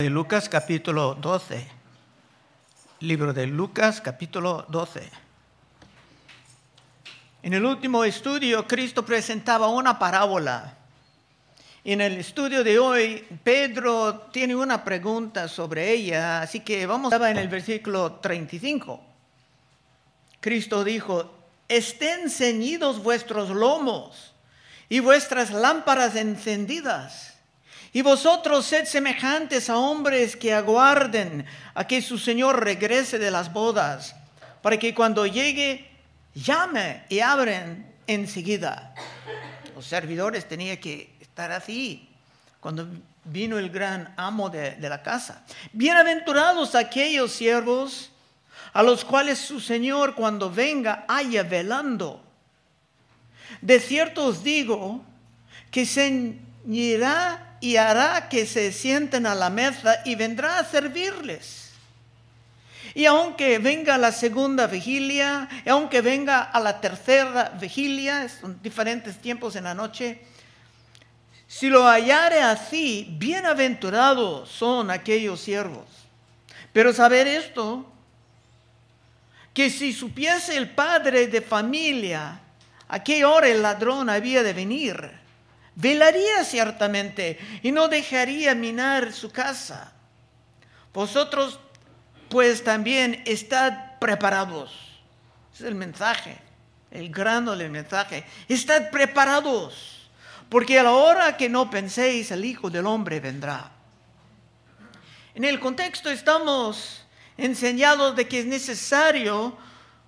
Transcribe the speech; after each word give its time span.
de 0.00 0.08
Lucas 0.08 0.48
capítulo 0.48 1.14
12. 1.14 1.68
Libro 3.00 3.34
de 3.34 3.46
Lucas 3.46 4.00
capítulo 4.00 4.64
12. 4.70 5.10
En 7.42 7.52
el 7.52 7.66
último 7.66 8.02
estudio, 8.04 8.66
Cristo 8.66 9.04
presentaba 9.04 9.68
una 9.68 9.98
parábola. 9.98 10.72
En 11.84 12.00
el 12.00 12.14
estudio 12.14 12.64
de 12.64 12.78
hoy, 12.78 13.26
Pedro 13.44 14.30
tiene 14.32 14.56
una 14.56 14.82
pregunta 14.82 15.48
sobre 15.48 15.90
ella, 15.90 16.40
así 16.40 16.60
que 16.60 16.86
vamos 16.86 17.12
a 17.12 17.30
en 17.30 17.36
el 17.36 17.48
versículo 17.48 18.12
35. 18.22 19.04
Cristo 20.40 20.82
dijo, 20.82 21.30
estén 21.68 22.30
ceñidos 22.30 23.02
vuestros 23.02 23.50
lomos 23.50 24.32
y 24.88 25.00
vuestras 25.00 25.50
lámparas 25.50 26.16
encendidas. 26.16 27.29
Y 27.92 28.02
vosotros 28.02 28.66
sed 28.66 28.84
semejantes 28.84 29.68
a 29.68 29.76
hombres 29.76 30.36
que 30.36 30.54
aguarden 30.54 31.44
a 31.74 31.86
que 31.86 32.00
su 32.00 32.18
Señor 32.18 32.62
regrese 32.62 33.18
de 33.18 33.30
las 33.30 33.52
bodas, 33.52 34.14
para 34.62 34.78
que 34.78 34.94
cuando 34.94 35.26
llegue 35.26 35.90
llame 36.34 37.04
y 37.08 37.20
abren 37.20 37.92
enseguida. 38.06 38.94
Los 39.74 39.86
servidores 39.86 40.46
tenían 40.46 40.76
que 40.76 41.16
estar 41.20 41.50
así 41.50 42.08
cuando 42.60 42.86
vino 43.24 43.58
el 43.58 43.70
gran 43.70 44.12
amo 44.16 44.50
de, 44.50 44.76
la 44.80 45.02
casa. 45.02 45.44
Bienaventurados 45.72 46.74
aquellos 46.74 47.32
siervos 47.32 48.10
a 48.72 48.82
los 48.82 49.04
cuales 49.04 49.38
su 49.38 49.60
Señor 49.60 50.14
cuando 50.14 50.50
venga 50.50 51.04
haya 51.08 51.42
velando. 51.42 52.22
De 53.60 53.80
cierto 53.80 54.26
os 54.26 54.42
digo 54.42 55.02
que 55.70 55.84
ceñirá 55.86 57.49
y 57.60 57.76
hará 57.76 58.28
que 58.28 58.46
se 58.46 58.72
sienten 58.72 59.26
a 59.26 59.34
la 59.34 59.50
mesa 59.50 60.00
y 60.04 60.14
vendrá 60.14 60.58
a 60.58 60.64
servirles. 60.64 61.70
Y 62.94 63.06
aunque 63.06 63.58
venga 63.58 63.98
la 63.98 64.10
segunda 64.10 64.66
vigilia, 64.66 65.48
y 65.64 65.68
aunque 65.68 66.00
venga 66.00 66.42
a 66.42 66.58
la 66.58 66.80
tercera 66.80 67.50
vigilia, 67.60 68.28
son 68.28 68.60
diferentes 68.62 69.16
tiempos 69.18 69.54
en 69.56 69.64
la 69.64 69.74
noche, 69.74 70.22
si 71.46 71.68
lo 71.68 71.84
hallare 71.84 72.42
así, 72.42 73.06
bienaventurados 73.18 74.48
son 74.48 74.90
aquellos 74.90 75.40
siervos. 75.40 75.86
Pero 76.72 76.92
saber 76.92 77.26
esto, 77.26 77.86
que 79.52 79.68
si 79.68 79.92
supiese 79.92 80.56
el 80.56 80.70
padre 80.70 81.26
de 81.26 81.42
familia 81.42 82.40
a 82.88 83.02
qué 83.02 83.24
hora 83.24 83.48
el 83.48 83.62
ladrón 83.62 84.08
había 84.08 84.42
de 84.42 84.52
venir, 84.52 85.19
velaría 85.80 86.44
ciertamente 86.44 87.38
y 87.62 87.72
no 87.72 87.88
dejaría 87.88 88.54
minar 88.54 89.12
su 89.12 89.30
casa. 89.30 89.92
Vosotros 90.92 91.58
pues 92.28 92.62
también 92.62 93.22
estad 93.26 93.98
preparados. 93.98 94.72
es 95.54 95.62
el 95.62 95.74
mensaje, 95.74 96.38
el 96.90 97.10
grano 97.10 97.56
del 97.56 97.70
mensaje. 97.70 98.24
Estad 98.48 98.90
preparados, 98.90 100.08
porque 100.48 100.78
a 100.78 100.84
la 100.84 100.92
hora 100.92 101.36
que 101.36 101.48
no 101.48 101.70
penséis 101.70 102.30
el 102.30 102.44
Hijo 102.44 102.70
del 102.70 102.86
Hombre 102.86 103.20
vendrá. 103.20 103.72
En 105.34 105.44
el 105.44 105.58
contexto 105.60 106.10
estamos 106.10 107.04
enseñados 107.36 108.14
de 108.16 108.28
que 108.28 108.40
es 108.40 108.46
necesario 108.46 109.56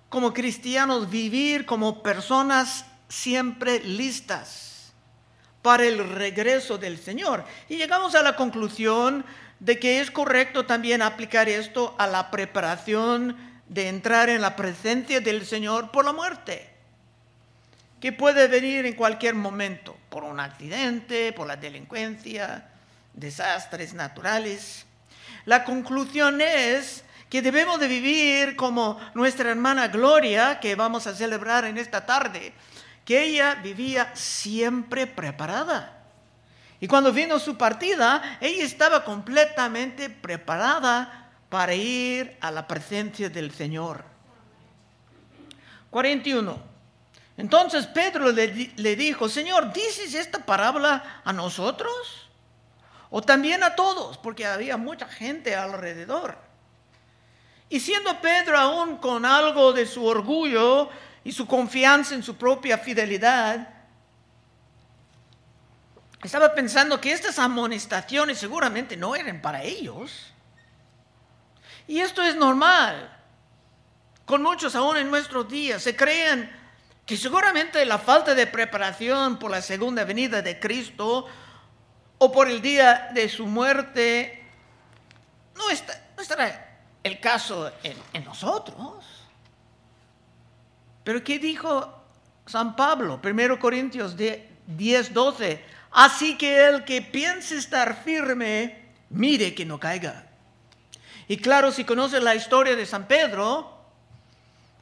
como 0.09 0.33
cristianos 0.33 1.09
vivir 1.09 1.65
como 1.65 2.03
personas 2.03 2.85
siempre 3.07 3.79
listas 3.79 4.72
para 5.63 5.85
el 5.85 6.07
regreso 6.07 6.77
del 6.77 6.99
Señor. 6.99 7.43
Y 7.67 7.77
llegamos 7.77 8.13
a 8.13 8.21
la 8.21 8.35
conclusión 8.35 9.25
de 9.59 9.79
que 9.79 10.01
es 10.01 10.11
correcto 10.11 10.67
también 10.67 11.01
aplicar 11.01 11.49
esto 11.49 11.95
a 11.97 12.05
la 12.05 12.29
preparación 12.29 13.35
de 13.67 13.87
entrar 13.87 14.29
en 14.29 14.41
la 14.41 14.55
presencia 14.55 15.21
del 15.21 15.45
Señor 15.47 15.89
por 15.89 16.05
la 16.05 16.11
muerte, 16.11 16.69
que 17.99 18.11
puede 18.11 18.47
venir 18.47 18.85
en 18.85 18.93
cualquier 18.93 19.35
momento, 19.35 19.97
por 20.09 20.25
un 20.25 20.39
accidente, 20.39 21.31
por 21.31 21.47
la 21.47 21.55
delincuencia, 21.55 22.67
desastres 23.13 23.93
naturales. 23.93 24.85
La 25.45 25.63
conclusión 25.63 26.41
es 26.41 27.05
que 27.29 27.41
debemos 27.41 27.79
de 27.79 27.87
vivir 27.87 28.57
como 28.57 28.99
nuestra 29.13 29.49
hermana 29.49 29.87
Gloria, 29.87 30.59
que 30.59 30.75
vamos 30.75 31.07
a 31.07 31.15
celebrar 31.15 31.63
en 31.63 31.77
esta 31.77 32.05
tarde, 32.05 32.53
que 33.05 33.23
ella 33.23 33.55
vivía 33.55 34.15
siempre 34.15 35.07
preparada. 35.07 36.03
Y 36.79 36.87
cuando 36.87 37.13
vino 37.13 37.39
su 37.39 37.57
partida, 37.57 38.37
ella 38.41 38.63
estaba 38.63 39.03
completamente 39.03 40.09
preparada 40.09 41.31
para 41.49 41.73
ir 41.73 42.37
a 42.41 42.51
la 42.51 42.67
presencia 42.67 43.29
del 43.29 43.51
Señor. 43.51 44.03
41. 45.89 46.73
Entonces 47.37 47.87
Pedro 47.87 48.31
le, 48.31 48.71
le, 48.75 48.95
dijo, 48.95 49.29
Señor, 49.29 49.71
¿dices 49.73 50.13
esta 50.13 50.39
parábola 50.39 51.21
a 51.23 51.33
nosotros? 51.33 52.29
O 53.09 53.21
también 53.21 53.63
a 53.63 53.75
todos, 53.75 54.17
porque 54.17 54.45
había 54.45 54.77
mucha 54.77 55.07
gente 55.07 55.55
alrededor. 55.55 56.37
Y 57.69 57.79
siendo 57.79 58.19
Pedro 58.21 58.57
aún 58.57 58.97
con 58.97 59.25
algo 59.25 59.73
de 59.73 59.85
su 59.85 60.05
orgullo, 60.05 60.89
y 61.23 61.31
su 61.31 61.47
confianza 61.47 62.15
en 62.15 62.23
su 62.23 62.35
propia 62.35 62.77
fidelidad, 62.77 63.67
estaba 66.23 66.53
pensando 66.53 66.99
que 66.99 67.11
estas 67.11 67.37
amonestaciones 67.39 68.37
seguramente 68.37 68.95
no 68.95 69.15
eran 69.15 69.41
para 69.41 69.61
ellos. 69.61 70.31
Y 71.87 71.99
esto 71.99 72.21
es 72.23 72.35
normal. 72.35 73.09
Con 74.25 74.41
muchos 74.41 74.75
aún 74.75 74.97
en 74.97 75.11
nuestros 75.11 75.49
días 75.49 75.81
se 75.83 75.95
creen 75.95 76.49
que 77.05 77.17
seguramente 77.17 77.85
la 77.85 77.99
falta 77.99 78.33
de 78.33 78.47
preparación 78.47 79.37
por 79.37 79.51
la 79.51 79.61
segunda 79.61 80.05
venida 80.05 80.41
de 80.41 80.59
Cristo 80.59 81.27
o 82.17 82.31
por 82.31 82.47
el 82.47 82.61
día 82.61 83.09
de 83.13 83.27
su 83.27 83.45
muerte 83.45 84.45
no, 85.55 85.69
estará 85.69 86.79
el 87.03 87.19
caso 87.19 87.69
en 87.83 88.23
nosotros. 88.23 89.12
Pero 91.03 91.23
¿qué 91.23 91.39
dijo 91.39 91.93
San 92.45 92.75
Pablo? 92.75 93.19
1 93.23 93.59
Corintios 93.59 94.15
10, 94.17 95.13
12. 95.13 95.63
Así 95.91 96.37
que 96.37 96.65
el 96.65 96.83
que 96.85 97.01
piense 97.01 97.57
estar 97.57 98.03
firme, 98.03 98.89
mire 99.09 99.53
que 99.53 99.65
no 99.65 99.79
caiga. 99.79 100.27
Y 101.27 101.37
claro, 101.37 101.71
si 101.71 101.83
conoce 101.83 102.19
la 102.19 102.35
historia 102.35 102.75
de 102.75 102.85
San 102.85 103.07
Pedro, 103.07 103.73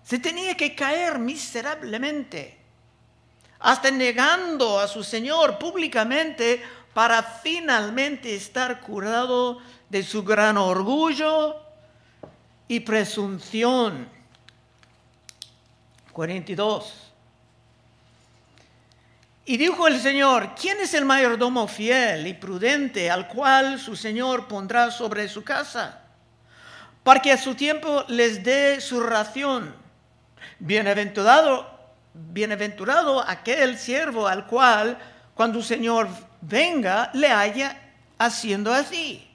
se 0.03 0.19
tenía 0.19 0.55
que 0.55 0.75
caer 0.75 1.19
miserablemente, 1.19 2.57
hasta 3.59 3.91
negando 3.91 4.79
a 4.79 4.87
su 4.87 5.03
Señor 5.03 5.59
públicamente 5.59 6.61
para 6.93 7.21
finalmente 7.21 8.35
estar 8.35 8.81
curado 8.81 9.59
de 9.89 10.03
su 10.03 10.23
gran 10.23 10.57
orgullo 10.57 11.57
y 12.67 12.79
presunción. 12.79 14.20
42. 16.11 17.11
Y 19.45 19.57
dijo 19.57 19.87
el 19.87 19.99
Señor, 19.99 20.53
¿quién 20.59 20.79
es 20.79 20.93
el 20.93 21.03
mayordomo 21.03 21.67
fiel 21.67 22.27
y 22.27 22.33
prudente 22.33 23.09
al 23.09 23.27
cual 23.27 23.79
su 23.79 23.95
Señor 23.95 24.47
pondrá 24.47 24.91
sobre 24.91 25.27
su 25.27 25.43
casa? 25.43 25.99
Para 27.03 27.21
que 27.21 27.31
a 27.31 27.37
su 27.37 27.55
tiempo 27.55 28.05
les 28.07 28.43
dé 28.43 28.79
su 28.79 29.01
ración. 29.01 29.75
Bienaventurado, 30.59 31.79
bienaventurado 32.13 33.27
aquel 33.27 33.79
siervo 33.79 34.27
al 34.27 34.45
cual 34.45 34.99
cuando 35.33 35.59
su 35.59 35.67
Señor 35.67 36.07
venga 36.41 37.09
le 37.13 37.31
haya 37.31 37.81
haciendo 38.19 38.71
así. 38.71 39.27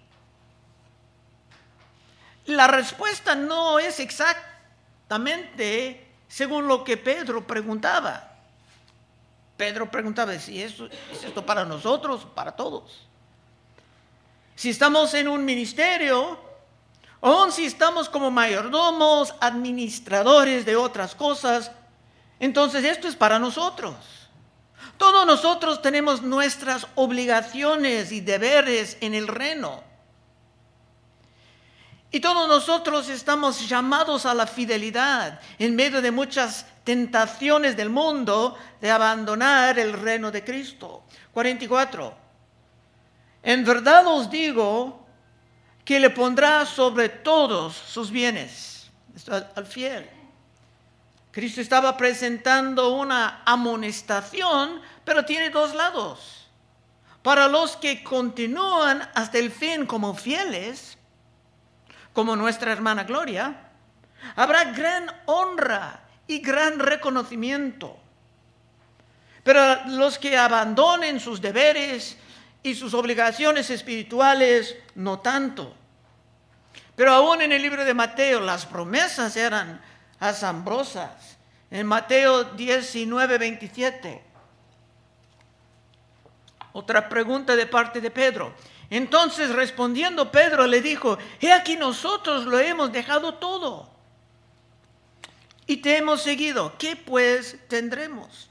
La 2.46 2.68
respuesta 2.68 3.34
no 3.34 3.80
es 3.80 3.98
exactamente 3.98 6.05
según 6.28 6.68
lo 6.68 6.84
que 6.84 6.96
Pedro 6.96 7.46
preguntaba. 7.46 8.32
Pedro 9.56 9.90
preguntaba 9.90 10.38
si 10.38 10.62
esto, 10.62 10.86
es 11.12 11.24
esto 11.24 11.44
para 11.44 11.64
nosotros 11.64 12.26
para 12.34 12.52
todos. 12.52 13.06
Si 14.54 14.70
estamos 14.70 15.12
en 15.14 15.28
un 15.28 15.44
ministerio, 15.44 16.38
o 17.20 17.50
si 17.50 17.66
estamos 17.66 18.08
como 18.08 18.30
mayordomos, 18.30 19.34
administradores 19.40 20.64
de 20.64 20.76
otras 20.76 21.14
cosas, 21.14 21.70
entonces 22.38 22.84
esto 22.84 23.08
es 23.08 23.16
para 23.16 23.38
nosotros. 23.38 23.94
Todos 24.98 25.26
nosotros 25.26 25.82
tenemos 25.82 26.22
nuestras 26.22 26.86
obligaciones 26.94 28.12
y 28.12 28.20
deberes 28.20 28.96
en 29.00 29.14
el 29.14 29.28
reino. 29.28 29.82
Y 32.10 32.20
todos 32.20 32.48
nosotros 32.48 33.08
estamos 33.08 33.68
llamados 33.68 34.26
a 34.26 34.34
la 34.34 34.46
fidelidad 34.46 35.40
en 35.58 35.74
medio 35.74 36.00
de 36.00 36.10
muchas 36.10 36.66
tentaciones 36.84 37.76
del 37.76 37.90
mundo 37.90 38.56
de 38.80 38.90
abandonar 38.90 39.78
el 39.78 39.92
reino 39.92 40.30
de 40.30 40.44
Cristo. 40.44 41.02
44. 41.32 42.14
En 43.42 43.64
verdad 43.64 44.06
os 44.06 44.30
digo 44.30 45.04
que 45.84 46.00
le 46.00 46.10
pondrá 46.10 46.64
sobre 46.64 47.08
todos 47.08 47.74
sus 47.74 48.10
bienes. 48.10 48.90
Al 49.54 49.66
fiel. 49.66 50.08
Cristo 51.32 51.60
estaba 51.60 51.96
presentando 51.96 52.94
una 52.94 53.42
amonestación, 53.44 54.80
pero 55.04 55.24
tiene 55.24 55.50
dos 55.50 55.74
lados. 55.74 56.48
Para 57.22 57.48
los 57.48 57.76
que 57.76 58.02
continúan 58.02 59.08
hasta 59.14 59.38
el 59.38 59.50
fin 59.50 59.86
como 59.86 60.14
fieles, 60.14 60.96
como 62.16 62.34
nuestra 62.34 62.72
hermana 62.72 63.04
Gloria, 63.04 63.54
habrá 64.36 64.72
gran 64.72 65.04
honra 65.26 66.00
y 66.26 66.38
gran 66.38 66.78
reconocimiento. 66.78 67.94
Pero 69.42 69.84
los 69.88 70.18
que 70.18 70.34
abandonen 70.34 71.20
sus 71.20 71.42
deberes 71.42 72.16
y 72.62 72.74
sus 72.74 72.94
obligaciones 72.94 73.68
espirituales, 73.68 74.76
no 74.94 75.18
tanto. 75.18 75.74
Pero 76.96 77.12
aún 77.12 77.42
en 77.42 77.52
el 77.52 77.60
libro 77.60 77.84
de 77.84 77.92
Mateo 77.92 78.40
las 78.40 78.64
promesas 78.64 79.36
eran 79.36 79.82
asombrosas. 80.18 81.36
En 81.70 81.86
Mateo 81.86 82.44
19, 82.44 83.36
27. 83.36 84.24
Otra 86.72 87.10
pregunta 87.10 87.54
de 87.54 87.66
parte 87.66 88.00
de 88.00 88.10
Pedro. 88.10 88.54
Entonces 88.90 89.50
respondiendo 89.50 90.30
Pedro 90.30 90.66
le 90.66 90.80
dijo, 90.80 91.18
he 91.40 91.52
aquí 91.52 91.76
nosotros 91.76 92.44
lo 92.44 92.58
hemos 92.58 92.92
dejado 92.92 93.34
todo 93.34 93.90
y 95.66 95.78
te 95.78 95.96
hemos 95.96 96.22
seguido. 96.22 96.74
¿Qué 96.78 96.94
pues 96.96 97.56
tendremos? 97.68 98.48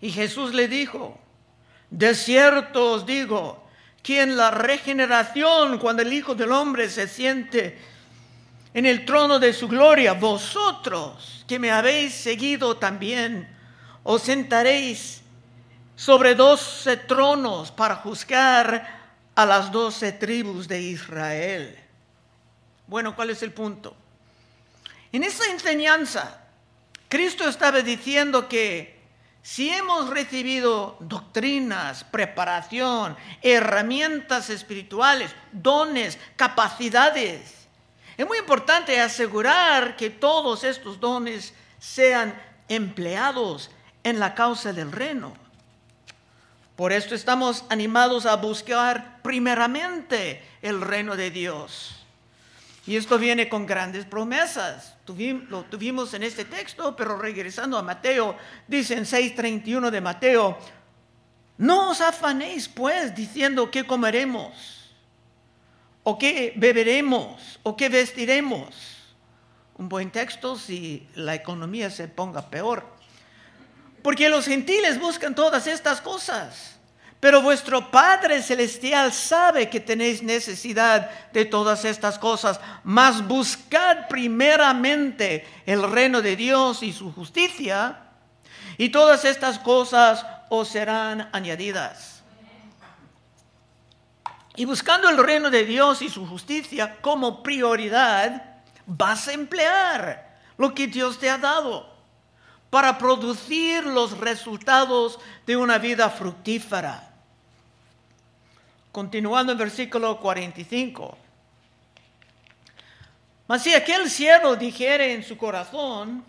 Y 0.00 0.10
Jesús 0.10 0.54
le 0.54 0.66
dijo, 0.66 1.18
de 1.90 2.14
cierto 2.14 2.92
os 2.92 3.06
digo, 3.06 3.62
que 4.02 4.22
en 4.22 4.36
la 4.36 4.50
regeneración, 4.50 5.78
cuando 5.78 6.02
el 6.02 6.12
Hijo 6.12 6.34
del 6.34 6.52
Hombre 6.52 6.88
se 6.88 7.06
siente 7.06 7.78
en 8.72 8.86
el 8.86 9.04
trono 9.04 9.38
de 9.38 9.52
su 9.52 9.68
gloria, 9.68 10.14
vosotros 10.14 11.44
que 11.46 11.58
me 11.58 11.70
habéis 11.70 12.14
seguido 12.14 12.76
también, 12.78 13.48
os 14.02 14.22
sentaréis 14.22 15.22
sobre 16.00 16.34
doce 16.34 16.96
tronos 16.96 17.70
para 17.70 17.96
juzgar 17.96 18.88
a 19.34 19.44
las 19.44 19.70
doce 19.70 20.12
tribus 20.12 20.66
de 20.66 20.80
Israel. 20.80 21.78
Bueno, 22.86 23.14
¿cuál 23.14 23.28
es 23.28 23.42
el 23.42 23.52
punto? 23.52 23.94
En 25.12 25.24
esa 25.24 25.44
enseñanza, 25.52 26.40
Cristo 27.06 27.46
estaba 27.46 27.82
diciendo 27.82 28.48
que 28.48 28.98
si 29.42 29.68
hemos 29.68 30.08
recibido 30.08 30.96
doctrinas, 31.00 32.02
preparación, 32.04 33.14
herramientas 33.42 34.48
espirituales, 34.48 35.34
dones, 35.52 36.18
capacidades, 36.34 37.68
es 38.16 38.26
muy 38.26 38.38
importante 38.38 38.98
asegurar 38.98 39.98
que 39.98 40.08
todos 40.08 40.64
estos 40.64 40.98
dones 40.98 41.52
sean 41.78 42.34
empleados 42.70 43.70
en 44.02 44.18
la 44.18 44.34
causa 44.34 44.72
del 44.72 44.92
reino. 44.92 45.49
Por 46.80 46.94
esto 46.94 47.14
estamos 47.14 47.66
animados 47.68 48.24
a 48.24 48.36
buscar 48.36 49.20
primeramente 49.20 50.42
el 50.62 50.80
reino 50.80 51.14
de 51.14 51.30
Dios. 51.30 52.06
Y 52.86 52.96
esto 52.96 53.18
viene 53.18 53.50
con 53.50 53.66
grandes 53.66 54.06
promesas. 54.06 54.94
lo 55.06 55.64
tuvimos 55.64 56.14
en 56.14 56.22
este 56.22 56.46
texto, 56.46 56.96
pero 56.96 57.18
regresando 57.18 57.76
a 57.76 57.82
Mateo, 57.82 58.34
dice 58.66 58.94
en 58.94 59.04
6.31 59.04 59.90
de 59.90 60.00
Mateo, 60.00 60.56
no 61.58 61.90
os 61.90 62.00
afanéis 62.00 62.66
pues 62.66 63.14
diciendo 63.14 63.70
qué 63.70 63.86
comeremos, 63.86 64.90
o 66.02 66.16
qué 66.16 66.54
beberemos, 66.56 67.60
o 67.62 67.76
qué 67.76 67.90
vestiremos. 67.90 69.12
Un 69.76 69.90
buen 69.90 70.10
texto 70.10 70.56
si 70.56 71.06
la 71.14 71.34
economía 71.34 71.90
se 71.90 72.08
ponga 72.08 72.48
peor. 72.48 72.99
Porque 74.02 74.28
los 74.28 74.46
gentiles 74.46 74.98
buscan 74.98 75.34
todas 75.34 75.66
estas 75.66 76.00
cosas. 76.00 76.78
Pero 77.20 77.42
vuestro 77.42 77.90
Padre 77.90 78.42
Celestial 78.42 79.12
sabe 79.12 79.68
que 79.68 79.78
tenéis 79.78 80.22
necesidad 80.22 81.10
de 81.32 81.44
todas 81.44 81.84
estas 81.84 82.18
cosas, 82.18 82.58
mas 82.82 83.26
buscad 83.26 84.08
primeramente 84.08 85.46
el 85.66 85.82
reino 85.82 86.22
de 86.22 86.34
Dios 86.34 86.82
y 86.82 86.94
su 86.94 87.12
justicia, 87.12 87.98
y 88.78 88.88
todas 88.88 89.26
estas 89.26 89.58
cosas 89.58 90.24
os 90.48 90.68
serán 90.68 91.28
añadidas. 91.32 92.22
Y 94.56 94.64
buscando 94.64 95.10
el 95.10 95.18
reino 95.18 95.50
de 95.50 95.66
Dios 95.66 96.00
y 96.00 96.08
su 96.08 96.26
justicia 96.26 97.02
como 97.02 97.42
prioridad, 97.42 98.62
vas 98.86 99.28
a 99.28 99.32
emplear 99.32 100.38
lo 100.56 100.72
que 100.72 100.86
Dios 100.86 101.18
te 101.18 101.28
ha 101.28 101.36
dado 101.36 101.89
para 102.70 102.96
producir 102.96 103.84
los 103.84 104.16
resultados 104.16 105.18
de 105.44 105.56
una 105.56 105.78
vida 105.78 106.08
fructífera. 106.08 107.10
Continuando 108.92 109.52
en 109.52 109.58
versículo 109.58 110.18
45. 110.18 111.18
Mas 113.48 113.64
si 113.64 113.74
aquel 113.74 114.08
siervo 114.08 114.54
dijere 114.54 115.12
en 115.12 115.24
su 115.24 115.36
corazón, 115.36 116.24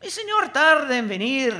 mi 0.00 0.08
señor 0.08 0.52
tarde 0.52 0.96
en 0.96 1.08
venir, 1.08 1.54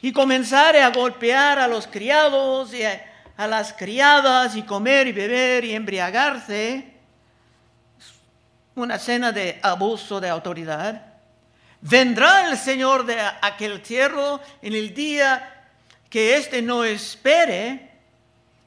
y 0.00 0.12
comenzare 0.12 0.82
a 0.82 0.90
golpear 0.90 1.58
a 1.58 1.66
los 1.66 1.86
criados 1.88 2.72
y 2.74 2.84
a, 2.84 3.04
a 3.36 3.48
las 3.48 3.72
criadas, 3.72 4.54
y 4.54 4.62
comer 4.62 5.08
y 5.08 5.12
beber 5.12 5.64
y 5.64 5.74
embriagarse, 5.74 6.94
una 8.76 8.98
cena 8.98 9.32
de 9.32 9.58
abuso 9.62 10.20
de 10.20 10.28
autoridad, 10.28 11.13
vendrá 11.84 12.48
el 12.48 12.56
Señor 12.56 13.04
de 13.04 13.20
aquel 13.20 13.84
siervo 13.84 14.40
en 14.62 14.72
el 14.72 14.94
día 14.94 15.68
que 16.08 16.36
éste 16.36 16.62
no 16.62 16.82
espere, 16.82 17.90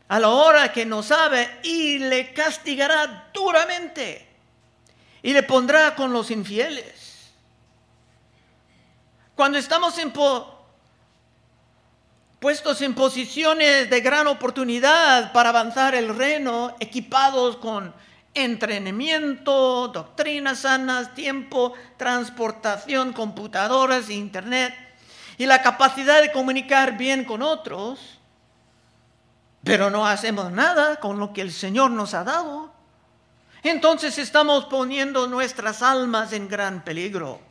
a 0.08 0.20
la 0.20 0.30
hora 0.30 0.72
que 0.72 0.86
no 0.86 1.04
sabe 1.04 1.60
y 1.64 2.00
le 2.00 2.32
castigará 2.32 3.30
duramente 3.34 4.26
y 5.22 5.34
le 5.34 5.44
pondrá 5.44 5.96
con 5.96 6.14
los 6.14 6.32
infieles. 6.32 7.34
Cuando 9.36 9.58
estamos 9.58 9.98
en 9.98 10.14
puestos 12.40 12.82
en 12.82 12.94
posiciones 12.94 13.90
de 13.90 14.00
gran 14.02 14.28
oportunidad 14.28 15.34
para 15.34 15.50
avanzar 15.50 15.96
el 15.96 16.16
reino, 16.16 16.76
equipados 16.80 17.58
con 17.58 17.94
entrenamiento, 18.44 19.88
doctrinas 19.88 20.60
sanas, 20.60 21.14
tiempo, 21.16 21.74
transportación, 21.98 23.14
computadoras, 23.14 24.10
internet 24.10 24.74
y 25.38 25.46
la 25.46 25.62
capacidad 25.62 26.22
de 26.22 26.32
comunicar 26.32 26.98
bien 26.98 27.26
con 27.26 27.42
otros, 27.42 28.20
pero 29.64 29.90
no 29.90 30.08
hacemos 30.08 30.52
nada 30.52 30.98
con 30.98 31.20
lo 31.20 31.34
que 31.34 31.42
el 31.42 31.52
Señor 31.52 31.92
nos 31.92 32.14
ha 32.14 32.24
dado, 32.24 32.72
entonces 33.64 34.18
estamos 34.18 34.66
poniendo 34.66 35.28
nuestras 35.28 35.82
almas 35.82 36.32
en 36.34 36.48
gran 36.48 36.84
peligro. 36.84 37.42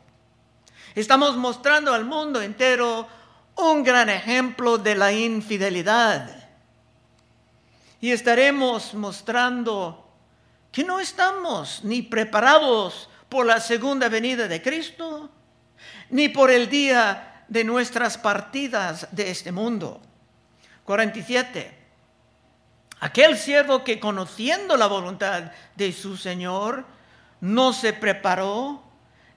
Estamos 0.95 1.37
mostrando 1.37 1.93
al 1.93 2.05
mundo 2.05 2.41
entero 2.41 3.07
un 3.55 3.83
gran 3.83 4.09
ejemplo 4.09 4.77
de 4.77 4.95
la 4.95 5.11
infidelidad. 5.11 6.49
Y 7.99 8.11
estaremos 8.11 8.93
mostrando 8.93 10.06
que 10.77 10.83
no 10.83 10.99
estamos 10.99 11.83
ni 11.83 12.03
preparados 12.03 13.09
por 13.29 13.47
la 13.47 13.59
segunda 13.59 14.09
venida 14.09 14.47
de 14.47 14.61
Cristo, 14.61 15.27
ni 16.11 16.29
por 16.29 16.51
el 16.51 16.69
día 16.69 17.45
de 17.47 17.63
nuestras 17.63 18.19
partidas 18.19 19.07
de 19.09 19.31
este 19.31 19.51
mundo. 19.51 19.99
47. 20.83 21.75
Aquel 22.99 23.39
siervo 23.39 23.83
que 23.83 23.99
conociendo 23.99 24.77
la 24.77 24.85
voluntad 24.85 25.51
de 25.75 25.91
su 25.91 26.15
Señor, 26.15 26.85
no 27.41 27.73
se 27.73 27.93
preparó, 27.93 28.83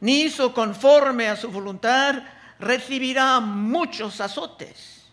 ni 0.01 0.25
hizo 0.25 0.53
conforme 0.53 1.29
a 1.29 1.37
su 1.37 1.51
voluntad, 1.51 2.17
recibirá 2.59 3.41
muchos 3.41 4.21
azotes. 4.21 5.07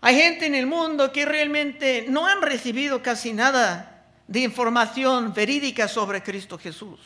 Hay 0.00 0.16
gente 0.16 0.46
en 0.46 0.54
el 0.54 0.66
mundo 0.66 1.12
que 1.12 1.26
realmente 1.26 2.06
no 2.08 2.26
han 2.26 2.40
recibido 2.40 3.02
casi 3.02 3.34
nada 3.34 3.89
de 4.30 4.38
información 4.38 5.34
verídica 5.34 5.88
sobre 5.88 6.22
Cristo 6.22 6.56
Jesús. 6.56 7.00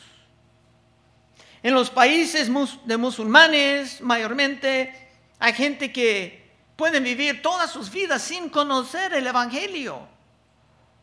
En 1.63 1.73
los 1.73 1.89
países 1.89 2.51
de 2.85 2.97
musulmanes, 2.97 3.99
mayormente, 3.99 4.93
hay 5.39 5.53
gente 5.53 5.91
que 5.91 6.51
pueden 6.75 7.03
vivir 7.03 7.41
todas 7.41 7.71
sus 7.71 7.89
vidas 7.89 8.21
sin 8.21 8.47
conocer 8.49 9.11
el 9.13 9.25
Evangelio. 9.25 10.07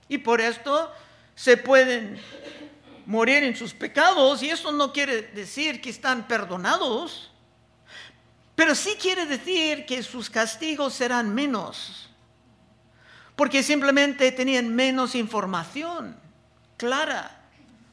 Y 0.08 0.18
por 0.18 0.40
esto 0.40 0.92
se 1.34 1.56
pueden 1.56 2.20
morir 3.04 3.42
en 3.42 3.56
sus 3.56 3.74
pecados 3.74 4.44
y 4.44 4.50
eso 4.50 4.70
no 4.70 4.92
quiere 4.92 5.22
decir 5.22 5.80
que 5.80 5.90
están 5.90 6.28
perdonados, 6.28 7.32
pero 8.54 8.76
sí 8.76 8.94
quiere 8.94 9.26
decir 9.26 9.84
que 9.86 10.04
sus 10.04 10.30
castigos 10.30 10.94
serán 10.94 11.34
menos. 11.34 12.11
Porque 13.36 13.62
simplemente 13.62 14.32
tenían 14.32 14.74
menos 14.74 15.14
información 15.14 16.16
clara 16.76 17.42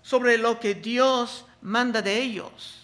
sobre 0.02 0.38
lo 0.38 0.60
que 0.60 0.76
Dios 0.76 1.46
manda 1.62 2.02
de 2.02 2.18
ellos. 2.18 2.76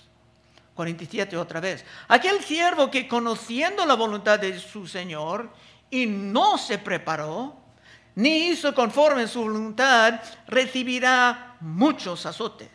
47 0.75 1.37
otra 1.37 1.59
vez. 1.59 1.85
Aquel 2.07 2.43
siervo 2.43 2.91
que 2.91 3.07
conociendo 3.07 3.85
la 3.85 3.95
voluntad 3.95 4.39
de 4.39 4.59
su 4.59 4.87
Señor 4.87 5.49
y 5.89 6.05
no 6.05 6.57
se 6.57 6.77
preparó, 6.77 7.55
ni 8.15 8.49
hizo 8.49 8.73
conforme 8.75 9.27
su 9.27 9.41
voluntad, 9.41 10.21
recibirá 10.47 11.55
muchos 11.61 12.25
azotes. 12.25 12.69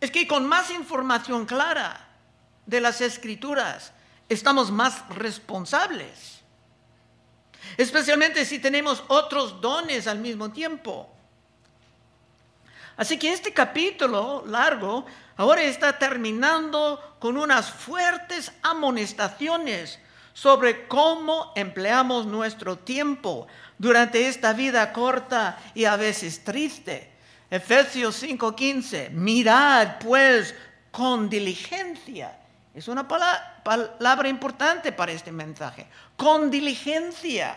Es 0.00 0.10
que 0.10 0.26
con 0.26 0.46
más 0.46 0.70
información 0.70 1.46
clara 1.46 2.08
de 2.66 2.80
las 2.80 3.00
escrituras, 3.00 3.92
estamos 4.28 4.70
más 4.70 5.08
responsables. 5.08 6.43
Especialmente 7.76 8.44
si 8.44 8.58
tenemos 8.58 9.02
otros 9.08 9.60
dones 9.60 10.06
al 10.06 10.18
mismo 10.18 10.50
tiempo. 10.50 11.10
Así 12.96 13.18
que 13.18 13.32
este 13.32 13.52
capítulo 13.52 14.44
largo 14.46 15.04
ahora 15.36 15.62
está 15.62 15.98
terminando 15.98 17.16
con 17.18 17.36
unas 17.36 17.70
fuertes 17.70 18.52
amonestaciones 18.62 19.98
sobre 20.32 20.86
cómo 20.86 21.52
empleamos 21.56 22.26
nuestro 22.26 22.78
tiempo 22.78 23.46
durante 23.78 24.28
esta 24.28 24.52
vida 24.52 24.92
corta 24.92 25.58
y 25.74 25.84
a 25.86 25.96
veces 25.96 26.44
triste. 26.44 27.12
Efesios 27.50 28.22
5:15, 28.22 29.10
mirad 29.10 29.98
pues 29.98 30.54
con 30.90 31.28
diligencia. 31.28 32.38
Es 32.74 32.88
una 32.88 33.06
palabra, 33.06 34.28
importante 34.28 34.90
para 34.90 35.12
este 35.12 35.30
mensaje. 35.30 35.86
Con 36.16 36.50
diligencia. 36.50 37.56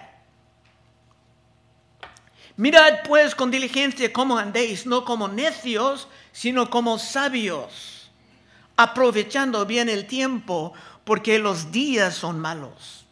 Mirad 2.56 3.00
pues 3.08 3.34
con 3.34 3.50
diligencia 3.50 4.14
cómo 4.14 4.38
andéis, 4.38 4.86
no 4.86 5.04
como 5.06 5.28
necios, 5.28 6.08
sino 6.32 6.70
como 6.70 7.00
sabios, 7.00 8.12
aprovechando 8.76 9.66
bien 9.66 9.90
el 9.90 10.06
tiempo, 10.06 10.74
porque 11.04 11.40
los 11.40 11.72
días 11.72 12.16
son 12.16 12.40
malos. 12.40 13.06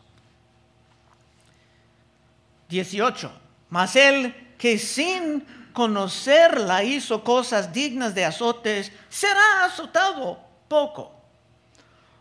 18. 2.70 3.32
Mas 3.70 3.96
él 3.96 4.54
que 4.58 4.78
sin 4.78 5.46
conocerla 5.74 6.84
hizo 6.84 7.24
cosas 7.24 7.74
dignas 7.74 8.16
de 8.16 8.26
azotes, 8.26 8.92
será 9.10 9.66
azotado 9.66 10.40
poco. 10.68 11.15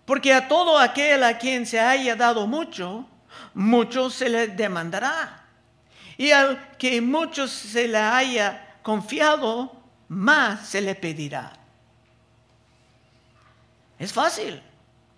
Porque 0.04 0.32
a 0.32 0.48
todo 0.48 0.78
aquel 0.78 1.22
a 1.24 1.38
quien 1.38 1.66
se 1.66 1.80
haya 1.80 2.16
dado 2.16 2.46
mucho, 2.46 3.06
mucho 3.54 4.10
se 4.10 4.28
le 4.28 4.48
demandará. 4.48 5.44
Y 6.16 6.30
al 6.30 6.76
que 6.76 7.00
mucho 7.00 7.48
se 7.48 7.88
le 7.88 7.98
haya 7.98 8.76
confiado, 8.82 9.72
más 10.08 10.68
se 10.68 10.80
le 10.80 10.94
pedirá. 10.94 11.52
Es 13.98 14.12
fácil. 14.12 14.62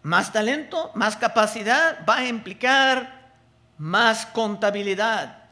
Más 0.03 0.33
talento, 0.33 0.93
más 0.95 1.17
capacidad 1.17 2.05
va 2.09 2.19
a 2.19 2.29
implicar 2.29 3.33
más 3.77 4.25
contabilidad. 4.27 5.45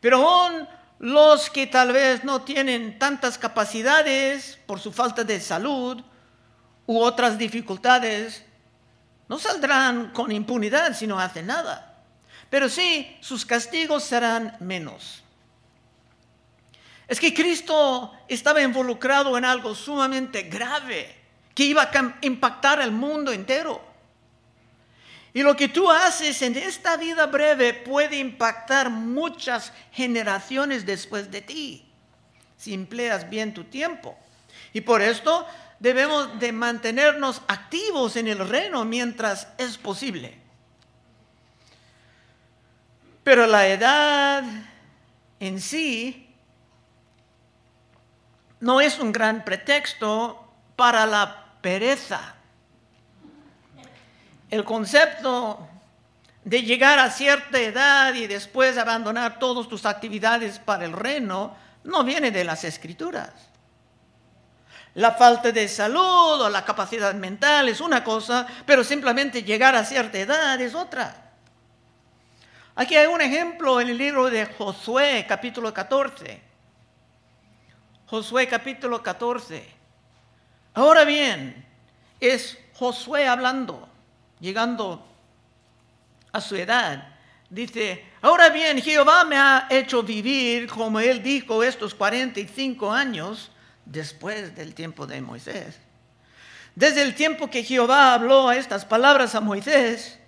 Pero 0.00 0.28
aún 0.28 0.68
los 0.98 1.48
que 1.48 1.66
tal 1.66 1.92
vez 1.92 2.24
no 2.24 2.42
tienen 2.42 2.98
tantas 2.98 3.38
capacidades 3.38 4.58
por 4.66 4.80
su 4.80 4.90
falta 4.92 5.22
de 5.22 5.40
salud 5.40 6.02
u 6.86 6.98
otras 6.98 7.38
dificultades, 7.38 8.44
no 9.28 9.38
saldrán 9.38 10.10
con 10.10 10.32
impunidad 10.32 10.94
si 10.94 11.06
no 11.06 11.18
hacen 11.18 11.46
nada. 11.46 11.94
Pero 12.50 12.68
sí, 12.68 13.16
sus 13.20 13.44
castigos 13.44 14.04
serán 14.04 14.56
menos. 14.60 15.22
Es 17.08 17.20
que 17.20 17.34
Cristo 17.34 18.12
estaba 18.28 18.62
involucrado 18.62 19.36
en 19.36 19.44
algo 19.44 19.74
sumamente 19.74 20.42
grave 20.42 21.14
que 21.54 21.64
iba 21.64 21.82
a 21.82 22.18
impactar 22.22 22.80
al 22.80 22.92
mundo 22.92 23.32
entero. 23.32 23.82
Y 25.32 25.42
lo 25.42 25.56
que 25.56 25.68
tú 25.68 25.90
haces 25.90 26.40
en 26.42 26.56
esta 26.56 26.96
vida 26.96 27.26
breve 27.26 27.74
puede 27.74 28.18
impactar 28.18 28.88
muchas 28.88 29.72
generaciones 29.92 30.86
después 30.86 31.30
de 31.30 31.40
ti, 31.40 31.84
si 32.56 32.72
empleas 32.72 33.28
bien 33.28 33.52
tu 33.52 33.64
tiempo. 33.64 34.16
Y 34.72 34.80
por 34.80 35.02
esto 35.02 35.46
debemos 35.84 36.40
de 36.40 36.50
mantenernos 36.50 37.42
activos 37.46 38.16
en 38.16 38.26
el 38.26 38.48
reino 38.48 38.86
mientras 38.86 39.48
es 39.58 39.76
posible. 39.76 40.34
Pero 43.22 43.46
la 43.46 43.68
edad 43.68 44.44
en 45.40 45.60
sí 45.60 46.34
no 48.60 48.80
es 48.80 48.98
un 48.98 49.12
gran 49.12 49.44
pretexto 49.44 50.54
para 50.74 51.04
la 51.04 51.44
pereza. 51.60 52.34
El 54.50 54.64
concepto 54.64 55.68
de 56.44 56.62
llegar 56.62 56.98
a 56.98 57.10
cierta 57.10 57.60
edad 57.60 58.14
y 58.14 58.26
después 58.26 58.78
abandonar 58.78 59.38
todas 59.38 59.68
tus 59.68 59.84
actividades 59.84 60.58
para 60.58 60.86
el 60.86 60.94
reino 60.94 61.54
no 61.84 62.04
viene 62.04 62.30
de 62.30 62.44
las 62.44 62.64
escrituras. 62.64 63.53
La 64.94 65.12
falta 65.12 65.50
de 65.50 65.68
salud 65.68 66.40
o 66.40 66.48
la 66.48 66.64
capacidad 66.64 67.12
mental 67.14 67.68
es 67.68 67.80
una 67.80 68.04
cosa, 68.04 68.46
pero 68.64 68.84
simplemente 68.84 69.42
llegar 69.42 69.74
a 69.74 69.84
cierta 69.84 70.18
edad 70.18 70.60
es 70.60 70.74
otra. 70.74 71.32
Aquí 72.76 72.96
hay 72.96 73.06
un 73.06 73.20
ejemplo 73.20 73.80
en 73.80 73.88
el 73.88 73.98
libro 73.98 74.30
de 74.30 74.46
Josué, 74.46 75.24
capítulo 75.28 75.74
14. 75.74 76.40
Josué, 78.06 78.46
capítulo 78.46 79.02
14. 79.02 79.68
Ahora 80.74 81.04
bien, 81.04 81.64
es 82.20 82.56
Josué 82.74 83.26
hablando, 83.26 83.88
llegando 84.38 85.04
a 86.30 86.40
su 86.40 86.54
edad. 86.54 87.08
Dice, 87.50 88.04
ahora 88.22 88.48
bien, 88.48 88.80
Jehová 88.80 89.24
me 89.24 89.36
ha 89.36 89.66
hecho 89.70 90.04
vivir, 90.04 90.68
como 90.68 91.00
él 91.00 91.22
dijo, 91.22 91.62
estos 91.64 91.94
45 91.94 92.92
años 92.92 93.50
después 93.86 94.54
del 94.54 94.74
tiempo 94.74 95.06
de 95.06 95.20
Moisés. 95.20 95.76
Desde 96.74 97.02
el 97.02 97.14
tiempo 97.14 97.48
que 97.48 97.62
Jehová 97.62 98.14
habló 98.14 98.50
estas 98.50 98.84
palabras 98.84 99.34
a 99.34 99.40
Moisés, 99.40 100.18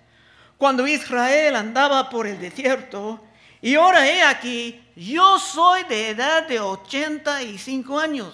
cuando 0.57 0.87
Israel 0.87 1.55
andaba 1.55 2.09
por 2.09 2.25
el 2.25 2.39
desierto, 2.39 3.23
y 3.61 3.75
ahora 3.75 4.07
he 4.07 4.21
aquí, 4.21 4.81
yo 4.95 5.39
soy 5.39 5.83
de 5.83 6.09
edad 6.09 6.47
de 6.47 6.59
85 6.59 7.99
años. 7.99 8.33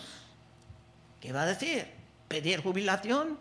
¿Qué 1.19 1.31
va 1.31 1.43
a 1.43 1.47
decir? 1.47 1.87
pedir 2.33 2.63
jubilación. 2.63 3.37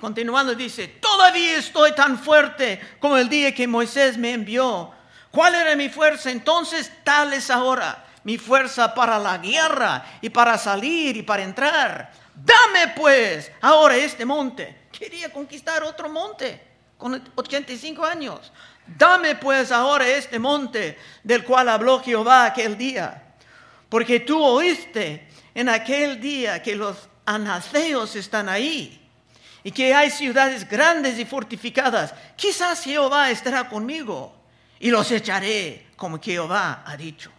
Continuando 0.00 0.54
dice, 0.54 0.88
todavía 0.88 1.58
estoy 1.58 1.92
tan 1.92 2.18
fuerte 2.18 2.80
como 3.00 3.18
el 3.18 3.28
día 3.28 3.54
que 3.54 3.66
Moisés 3.66 4.16
me 4.16 4.32
envió. 4.32 4.92
¿Cuál 5.30 5.54
era 5.54 5.76
mi 5.76 5.90
fuerza 5.90 6.30
entonces? 6.30 6.90
Tal 7.04 7.34
es 7.34 7.50
ahora 7.50 8.07
mi 8.28 8.36
fuerza 8.36 8.94
para 8.94 9.18
la 9.18 9.38
guerra 9.38 10.04
y 10.20 10.28
para 10.28 10.58
salir 10.58 11.16
y 11.16 11.22
para 11.22 11.42
entrar. 11.42 12.12
Dame 12.34 12.92
pues 12.94 13.50
ahora 13.62 13.96
este 13.96 14.26
monte. 14.26 14.82
Quería 14.92 15.32
conquistar 15.32 15.82
otro 15.82 16.10
monte 16.10 16.60
con 16.98 17.22
85 17.34 18.04
años. 18.04 18.52
Dame 18.86 19.36
pues 19.36 19.72
ahora 19.72 20.06
este 20.06 20.38
monte 20.38 20.98
del 21.24 21.42
cual 21.42 21.70
habló 21.70 22.02
Jehová 22.02 22.44
aquel 22.44 22.76
día. 22.76 23.32
Porque 23.88 24.20
tú 24.20 24.44
oíste 24.44 25.26
en 25.54 25.70
aquel 25.70 26.20
día 26.20 26.62
que 26.62 26.76
los 26.76 27.08
anaceos 27.24 28.14
están 28.14 28.50
ahí 28.50 29.08
y 29.64 29.70
que 29.70 29.94
hay 29.94 30.10
ciudades 30.10 30.68
grandes 30.68 31.18
y 31.18 31.24
fortificadas. 31.24 32.12
Quizás 32.36 32.84
Jehová 32.84 33.30
estará 33.30 33.70
conmigo 33.70 34.36
y 34.78 34.90
los 34.90 35.10
echaré 35.12 35.86
como 35.96 36.20
Jehová 36.20 36.82
ha 36.84 36.94
dicho. 36.94 37.32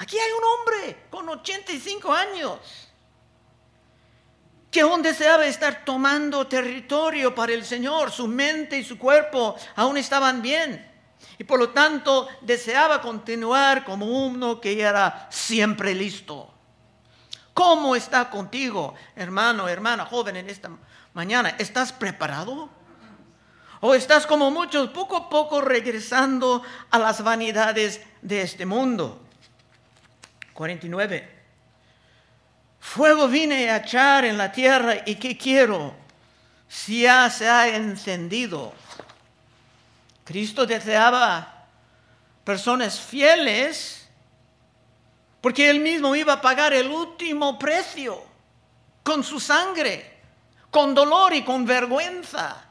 Aquí 0.00 0.18
hay 0.18 0.32
un 0.32 0.42
hombre 0.42 1.06
con 1.10 1.28
85 1.28 2.10
años 2.10 2.58
que 4.70 4.80
aún 4.80 5.02
deseaba 5.02 5.44
estar 5.44 5.84
tomando 5.84 6.46
territorio 6.46 7.34
para 7.34 7.52
el 7.52 7.66
Señor. 7.66 8.10
Su 8.10 8.26
mente 8.26 8.78
y 8.78 8.84
su 8.84 8.98
cuerpo 8.98 9.56
aún 9.76 9.98
estaban 9.98 10.40
bien. 10.40 10.90
Y 11.36 11.44
por 11.44 11.58
lo 11.58 11.68
tanto 11.68 12.28
deseaba 12.40 13.02
continuar 13.02 13.84
como 13.84 14.06
uno 14.06 14.58
que 14.58 14.80
era 14.80 15.28
siempre 15.30 15.94
listo. 15.94 16.50
¿Cómo 17.52 17.94
está 17.94 18.30
contigo, 18.30 18.94
hermano, 19.14 19.68
hermana, 19.68 20.06
joven, 20.06 20.36
en 20.36 20.48
esta 20.48 20.70
mañana? 21.12 21.50
¿Estás 21.58 21.92
preparado? 21.92 22.70
¿O 23.80 23.92
estás 23.92 24.26
como 24.26 24.50
muchos 24.50 24.88
poco 24.88 25.18
a 25.18 25.28
poco 25.28 25.60
regresando 25.60 26.62
a 26.90 26.98
las 26.98 27.22
vanidades 27.22 28.00
de 28.22 28.40
este 28.40 28.64
mundo? 28.64 29.26
49. 30.60 31.26
Fuego 32.80 33.28
vine 33.28 33.70
a 33.70 33.78
echar 33.78 34.26
en 34.26 34.36
la 34.36 34.52
tierra 34.52 34.96
y 35.06 35.14
¿qué 35.14 35.34
quiero? 35.34 35.94
Si 36.68 37.00
ya 37.00 37.30
se 37.30 37.48
ha 37.48 37.74
encendido. 37.74 38.74
Cristo 40.22 40.66
deseaba 40.66 41.64
personas 42.44 43.00
fieles 43.00 44.06
porque 45.40 45.70
él 45.70 45.80
mismo 45.80 46.14
iba 46.14 46.34
a 46.34 46.42
pagar 46.42 46.74
el 46.74 46.88
último 46.88 47.58
precio 47.58 48.22
con 49.02 49.24
su 49.24 49.40
sangre, 49.40 50.18
con 50.70 50.94
dolor 50.94 51.32
y 51.32 51.42
con 51.42 51.64
vergüenza, 51.64 52.62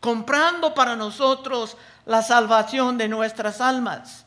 comprando 0.00 0.74
para 0.74 0.96
nosotros 0.96 1.78
la 2.04 2.20
salvación 2.20 2.98
de 2.98 3.08
nuestras 3.08 3.62
almas. 3.62 4.21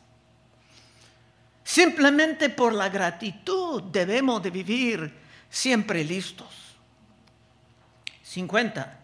Simplemente 1.66 2.48
por 2.48 2.72
la 2.72 2.88
gratitud 2.88 3.82
debemos 3.82 4.40
de 4.40 4.50
vivir 4.50 5.12
siempre 5.50 6.04
listos. 6.04 6.46
50. 8.22 9.00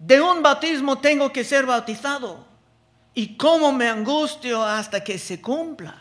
De 0.00 0.20
un 0.20 0.42
bautismo 0.42 0.98
tengo 0.98 1.32
que 1.32 1.44
ser 1.44 1.64
bautizado. 1.64 2.46
¿Y 3.14 3.38
cómo 3.38 3.72
me 3.72 3.88
angustio 3.88 4.62
hasta 4.62 5.02
que 5.02 5.18
se 5.18 5.40
cumpla? 5.40 5.98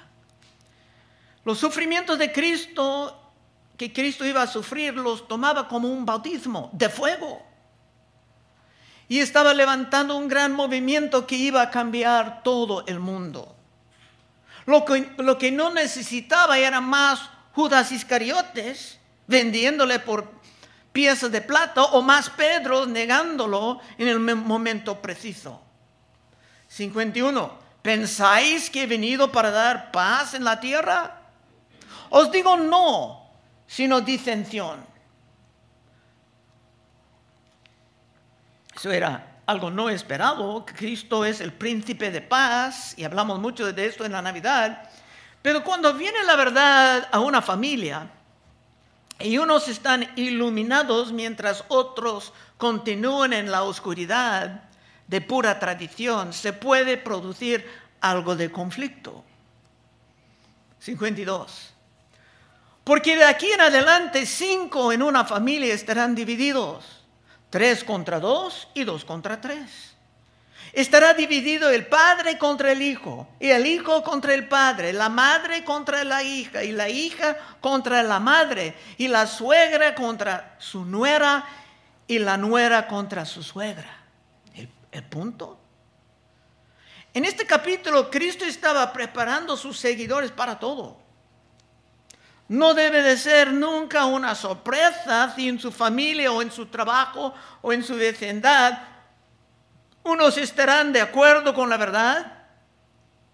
Los 1.46 1.58
sufrimientos 1.58 2.20
de 2.20 2.34
Cristo 2.34 3.32
que 3.78 3.94
Cristo 3.94 4.26
iba 4.26 4.42
a 4.42 4.48
sufrir 4.48 4.94
los 4.96 5.26
tomaba 5.26 5.70
como 5.70 5.90
un 5.90 6.06
bautismo 6.06 6.70
de 6.74 6.90
fuego. 6.90 7.46
Y 9.08 9.20
estaba 9.20 9.54
levantando 9.54 10.18
un 10.18 10.28
gran 10.28 10.52
movimiento 10.52 11.26
que 11.26 11.38
iba 11.38 11.62
a 11.62 11.72
cambiar 11.72 12.44
todo 12.44 12.86
el 12.88 13.00
mundo. 13.00 13.57
Lo 14.68 14.84
que, 14.84 15.14
lo 15.18 15.38
que 15.38 15.50
no 15.50 15.72
necesitaba 15.72 16.58
era 16.60 16.82
más 16.82 17.22
Judas 17.54 17.92
Iscariotes 17.94 19.00
vendiéndole 19.26 20.00
por 20.00 20.30
piezas 20.92 21.32
de 21.32 21.42
plata 21.42 21.84
o 21.84 22.02
más 22.02 22.30
Pedro 22.30 22.86
negándolo 22.86 23.80
en 23.98 24.10
el 24.10 24.20
momento 24.20 25.02
preciso. 25.02 25.62
51. 26.68 27.68
¿Pensáis 27.82 28.70
que 28.70 28.84
he 28.84 28.88
venido 28.88 29.32
para 29.32 29.52
dar 29.52 29.90
paz 29.90 30.34
en 30.34 30.44
la 30.44 30.60
tierra? 30.60 31.22
Os 32.10 32.30
digo 32.30 32.58
no, 32.58 33.32
sino 33.68 34.02
disensión. 34.02 34.86
Eso 38.76 38.92
era 38.92 39.37
algo 39.48 39.72
no 39.72 39.89
esperado. 39.89 40.66
Cristo 40.66 41.25
es 41.25 41.42
el 41.42 41.54
príncipe 41.54 42.12
de 42.12 42.22
paz 42.22 42.94
y 42.98 43.04
hablamos 43.06 43.39
mucho 43.39 43.72
de 43.74 43.86
esto 43.86 44.06
en 44.06 44.12
la 44.12 44.22
Navidad. 44.22 44.89
Pero 45.42 45.63
cuando 45.63 45.94
viene 45.94 46.24
la 46.25 46.36
verdad 46.36 47.08
a 47.12 47.20
una 47.20 47.42
familia 47.42 48.10
y 49.20 49.38
unos 49.38 49.68
están 49.68 50.08
iluminados 50.16 51.12
mientras 51.12 51.63
otros 51.70 52.34
continúan 52.58 53.34
en 53.34 53.50
la 53.50 53.63
oscuridad 53.63 54.63
de 55.08 55.22
pura 55.22 55.58
tradición, 55.58 56.34
se 56.34 56.54
puede 56.54 56.98
producir 56.98 57.66
algo 58.01 58.36
de 58.36 58.51
conflicto. 58.51 59.24
52. 60.80 61.74
Porque 62.84 63.16
de 63.16 63.25
aquí 63.25 63.51
en 63.51 63.62
adelante 63.62 64.25
cinco 64.25 64.92
en 64.92 65.01
una 65.01 65.25
familia 65.25 65.74
estarán 65.74 66.16
divididos, 66.16 66.97
tres 67.50 67.84
contra 67.84 68.20
dos 68.20 68.68
y 68.74 68.84
dos 68.84 69.06
contra 69.06 69.39
tres. 69.39 69.96
Estará 70.74 71.13
dividido 71.13 71.70
el 71.70 71.88
padre 71.88 72.38
contra 72.38 72.72
el 72.72 72.82
hijo, 72.82 73.27
y 73.39 73.50
el 73.50 73.66
hijo 73.66 74.04
contra 74.04 74.34
el 74.34 74.48
padre, 74.48 74.94
la 74.94 75.10
madre 75.10 75.63
contra 75.63 76.04
la 76.04 76.22
hija, 76.22 76.63
y 76.63 76.72
la 76.72 76.89
hija 76.89 77.38
contra 77.62 78.04
la 78.04 78.20
madre, 78.20 78.75
y 78.98 79.08
la 79.08 79.25
suegra 79.25 79.96
contra 79.96 80.56
su 80.60 80.86
nuera, 80.86 81.46
y 82.06 82.20
la 82.20 82.38
nuera 82.38 82.88
contra 82.88 83.25
su 83.25 83.44
suegra. 83.44 83.94
El, 84.92 85.04
punto. 85.04 85.60
En 87.13 87.25
este 87.25 87.46
capítulo, 87.46 88.10
Cristo 88.10 88.46
estaba 88.46 88.92
preparando 88.94 89.56
sus 89.56 89.77
seguidores 89.77 90.32
para 90.32 90.58
todo. 90.58 90.98
No 92.50 92.74
debe 92.74 93.01
de 93.01 93.18
ser 93.18 93.51
nunca 93.51 94.05
una 94.05 94.33
sorpresa 94.33 95.33
si 95.36 95.50
en 95.50 95.60
su 95.60 95.72
familia 95.72 96.31
o 96.31 96.42
en 96.42 96.51
su 96.51 96.68
trabajo 96.68 97.33
o 97.62 97.74
en 97.74 97.83
su 97.83 97.96
vecindad 97.96 98.79
unos 100.03 100.38
estarán 100.38 100.94
de 100.94 101.01
acuerdo 101.01 101.53
con 101.53 101.70
la 101.70 101.75
verdad, 101.77 102.46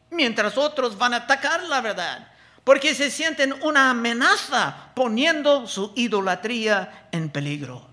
mientras 0.09 0.57
otros 0.57 0.97
van 0.97 1.13
a 1.13 1.17
atacar 1.17 1.61
la 1.63 1.81
verdad, 1.81 2.27
porque 2.63 2.95
se 2.95 3.11
sienten 3.11 3.53
una 3.61 3.91
amenaza 3.91 4.91
poniendo 4.95 5.67
su 5.67 5.93
idolatría 5.95 7.07
en 7.11 7.29
peligro. 7.29 7.87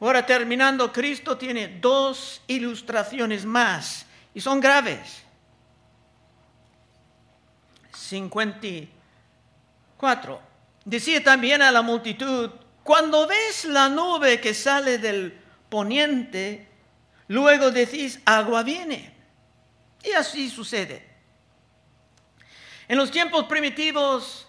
Ahora 0.00 0.24
terminando, 0.24 0.90
Cristo 0.90 1.36
tiene 1.36 1.78
dos 1.78 2.40
ilustraciones 2.46 3.44
más 3.44 4.06
y 4.32 4.40
son 4.40 4.60
graves. 4.60 5.22
54. 10.00 10.40
Decía 10.84 11.22
también 11.22 11.62
a 11.62 11.70
la 11.70 11.82
multitud, 11.82 12.50
cuando 12.82 13.26
ves 13.26 13.66
la 13.66 13.88
nube 13.88 14.40
que 14.40 14.54
sale 14.54 14.98
del 14.98 15.38
poniente 15.68 16.70
Luego 17.30 17.70
decís, 17.70 18.18
agua 18.24 18.64
viene. 18.64 19.14
Y 20.02 20.10
así 20.10 20.50
sucede. 20.50 21.08
En 22.88 22.98
los 22.98 23.12
tiempos 23.12 23.44
primitivos 23.44 24.48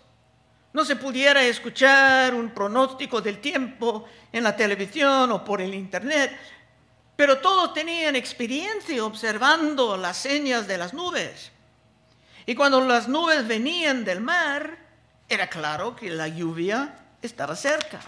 no 0.74 0.84
se 0.84 0.96
pudiera 0.96 1.44
escuchar 1.44 2.34
un 2.34 2.50
pronóstico 2.50 3.22
del 3.22 3.40
tiempo 3.40 4.10
en 4.32 4.44
la 4.44 4.56
televisión 4.56 5.32
o 5.32 5.46
por 5.46 5.62
el 5.62 5.76
internet, 5.76 6.36
pero 7.16 7.38
todos 7.38 7.72
tenían 7.76 8.16
experiencia 8.16 9.06
observando 9.06 9.96
las 9.96 10.18
señas 10.18 10.66
de 10.66 10.80
las 10.80 10.92
nubes. 10.92 11.52
Y 12.48 12.56
cuando 12.56 12.82
las 12.82 13.08
nubes 13.08 13.48
venían 13.48 14.04
del 14.04 14.22
mar, 14.22 14.76
era 15.32 15.48
claro 15.48 15.96
que 15.96 16.10
la 16.10 16.28
lluvia 16.28 16.94
estaba 17.22 17.56
cerca. 17.56 18.02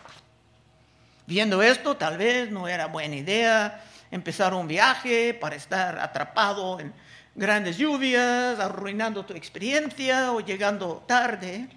Viendo 1.25 1.63
esto, 1.63 1.95
tal 1.95 2.17
vez 2.17 2.51
no 2.51 2.67
era 2.67 2.87
buena 2.87 3.15
idea 3.15 3.81
empezar 4.11 4.53
un 4.53 4.67
viaje 4.67 5.33
para 5.33 5.55
estar 5.55 5.97
atrapado 5.99 6.81
en 6.81 6.93
grandes 7.33 7.77
lluvias, 7.77 8.59
arruinando 8.59 9.25
tu 9.25 9.33
experiencia 9.33 10.33
o 10.33 10.41
llegando 10.41 11.01
tarde. 11.07 11.69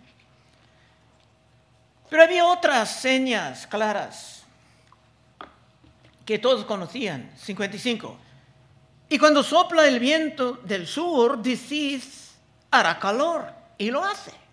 Pero 2.11 2.23
había 2.25 2.45
otras 2.45 2.91
señas 2.91 3.69
claras 3.69 4.43
que 6.25 6.41
todos 6.41 6.65
conocían. 6.65 7.31
55. 7.37 8.19
Y 9.09 9.17
cuando 9.17 9.45
sopla 9.45 9.87
el 9.87 10.01
viento 10.01 10.55
del 10.65 10.89
sur, 10.89 11.39
decís, 11.39 12.35
hará 12.73 12.99
calor. 12.99 13.47
Y 13.79 13.93
lo 13.93 14.05
hace. 14.05 14.46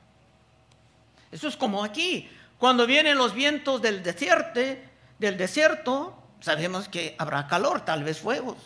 Eso 1.33 1.47
es 1.47 1.57
como 1.57 1.83
aquí. 1.83 2.29
Cuando 2.59 2.85
vienen 2.85 3.17
los 3.17 3.33
vientos 3.33 3.81
del 3.81 4.03
desierto, 4.03 4.61
del 5.17 5.35
desierto, 5.35 6.15
sabemos 6.39 6.87
que 6.87 7.15
habrá 7.17 7.47
calor, 7.47 7.81
tal 7.81 8.03
vez 8.03 8.19
fuegos. 8.19 8.57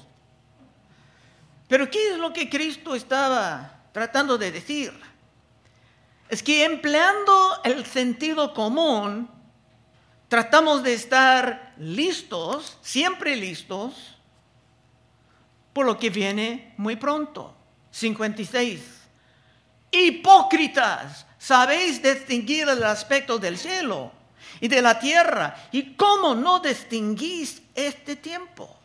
Pero 1.70 1.90
¿qué 1.90 2.12
es 2.12 2.18
lo 2.18 2.34
que 2.34 2.50
Cristo 2.50 2.94
estaba 2.94 3.86
tratando 3.94 4.38
de 4.38 4.52
decir? 4.52 4.92
Es 6.28 6.44
que 6.44 6.66
empleando 6.66 7.62
el 7.64 7.86
sentido 7.86 8.54
común, 8.54 9.30
tratamos 10.28 10.84
de 10.84 10.94
estar 10.94 11.74
listos, 11.78 12.78
siempre 12.82 13.38
listos, 13.38 14.18
por 15.72 15.86
lo 15.86 15.98
que 15.98 16.10
viene 16.10 16.74
muy 16.76 16.98
pronto. 16.98 17.56
56. 17.92 18.82
Hipócritas, 19.92 21.27
sabéis 21.38 22.02
distinguir 22.02 22.68
el 22.70 22.84
aspecto 22.84 23.38
del 23.38 23.58
cielo 23.58 24.12
y 24.60 24.68
de 24.68 24.82
la 24.82 25.00
tierra. 25.00 25.56
¿Y 25.72 25.94
cómo 25.94 26.36
no 26.36 26.60
distinguís 26.60 27.62
este 27.76 28.16
tiempo? 28.16 28.76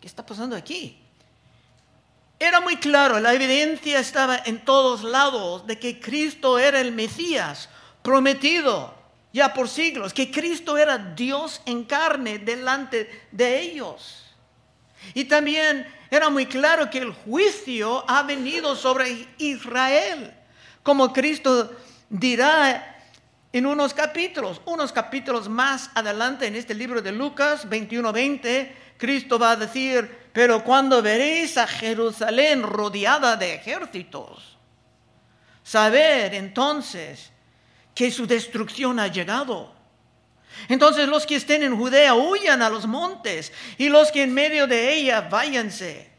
¿Qué 0.00 0.06
está 0.06 0.24
pasando 0.24 0.56
aquí? 0.56 0.98
Era 2.38 2.60
muy 2.60 2.76
claro, 2.76 3.20
la 3.20 3.34
evidencia 3.34 4.00
estaba 4.00 4.36
en 4.36 4.64
todos 4.64 5.04
lados 5.04 5.64
de 5.66 5.78
que 5.78 6.00
Cristo 6.00 6.58
era 6.58 6.80
el 6.80 6.90
Mesías 6.90 7.68
prometido 8.02 9.02
ya 9.32 9.54
por 9.54 9.68
siglos, 9.68 10.12
que 10.12 10.30
Cristo 10.30 10.76
era 10.76 10.98
Dios 10.98 11.62
en 11.64 11.84
carne 11.84 12.38
delante 12.38 13.26
de 13.30 13.60
ellos. 13.60 14.24
Y 15.14 15.24
también 15.24 15.86
era 16.10 16.28
muy 16.28 16.46
claro 16.46 16.90
que 16.90 16.98
el 16.98 17.12
juicio 17.12 18.04
ha 18.08 18.22
venido 18.22 18.76
sobre 18.76 19.26
Israel, 19.38 20.34
como 20.82 21.12
Cristo 21.12 21.70
dirá 22.08 22.92
en 23.52 23.66
unos 23.66 23.92
capítulos, 23.92 24.60
unos 24.64 24.92
capítulos 24.92 25.48
más 25.48 25.90
adelante 25.94 26.46
en 26.46 26.56
este 26.56 26.74
libro 26.74 27.02
de 27.02 27.12
Lucas 27.12 27.68
21-20, 27.68 28.72
Cristo 28.96 29.38
va 29.38 29.52
a 29.52 29.56
decir, 29.56 30.10
pero 30.32 30.64
cuando 30.64 31.02
veréis 31.02 31.58
a 31.58 31.66
Jerusalén 31.66 32.62
rodeada 32.62 33.36
de 33.36 33.54
ejércitos, 33.54 34.56
saber 35.62 36.34
entonces 36.34 37.30
que 37.94 38.10
su 38.10 38.26
destrucción 38.26 38.98
ha 38.98 39.08
llegado. 39.08 39.74
Entonces 40.68 41.08
los 41.08 41.26
que 41.26 41.36
estén 41.36 41.62
en 41.62 41.76
Judea 41.76 42.14
huyan 42.14 42.62
a 42.62 42.70
los 42.70 42.86
montes 42.86 43.52
y 43.78 43.88
los 43.88 44.10
que 44.10 44.22
en 44.22 44.32
medio 44.34 44.66
de 44.66 44.94
ella 44.94 45.22
váyanse. 45.22 46.10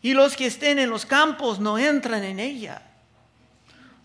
Y 0.00 0.14
los 0.14 0.36
que 0.36 0.46
estén 0.46 0.78
en 0.78 0.90
los 0.90 1.06
campos 1.06 1.58
no 1.58 1.76
entran 1.76 2.22
en 2.22 2.38
ella. 2.38 2.87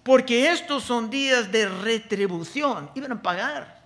Porque 0.03 0.51
estos 0.51 0.83
son 0.83 1.09
días 1.09 1.51
de 1.51 1.67
retribución. 1.67 2.91
Iban 2.93 3.13
a 3.13 3.21
pagar 3.21 3.81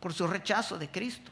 por 0.00 0.12
su 0.12 0.26
rechazo 0.26 0.76
de 0.76 0.88
Cristo. 0.88 1.30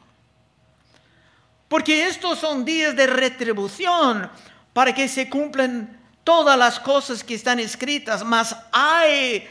Porque 1.67 2.07
estos 2.07 2.39
son 2.39 2.63
días 2.63 2.95
de 2.95 3.07
retribución 3.07 4.31
para 4.73 4.93
que 4.93 5.07
se 5.07 5.29
cumplan 5.29 5.99
todas 6.23 6.57
las 6.57 6.79
cosas 6.79 7.23
que 7.23 7.35
están 7.35 7.59
escritas. 7.59 8.23
Mas 8.23 8.55
hay 8.71 9.47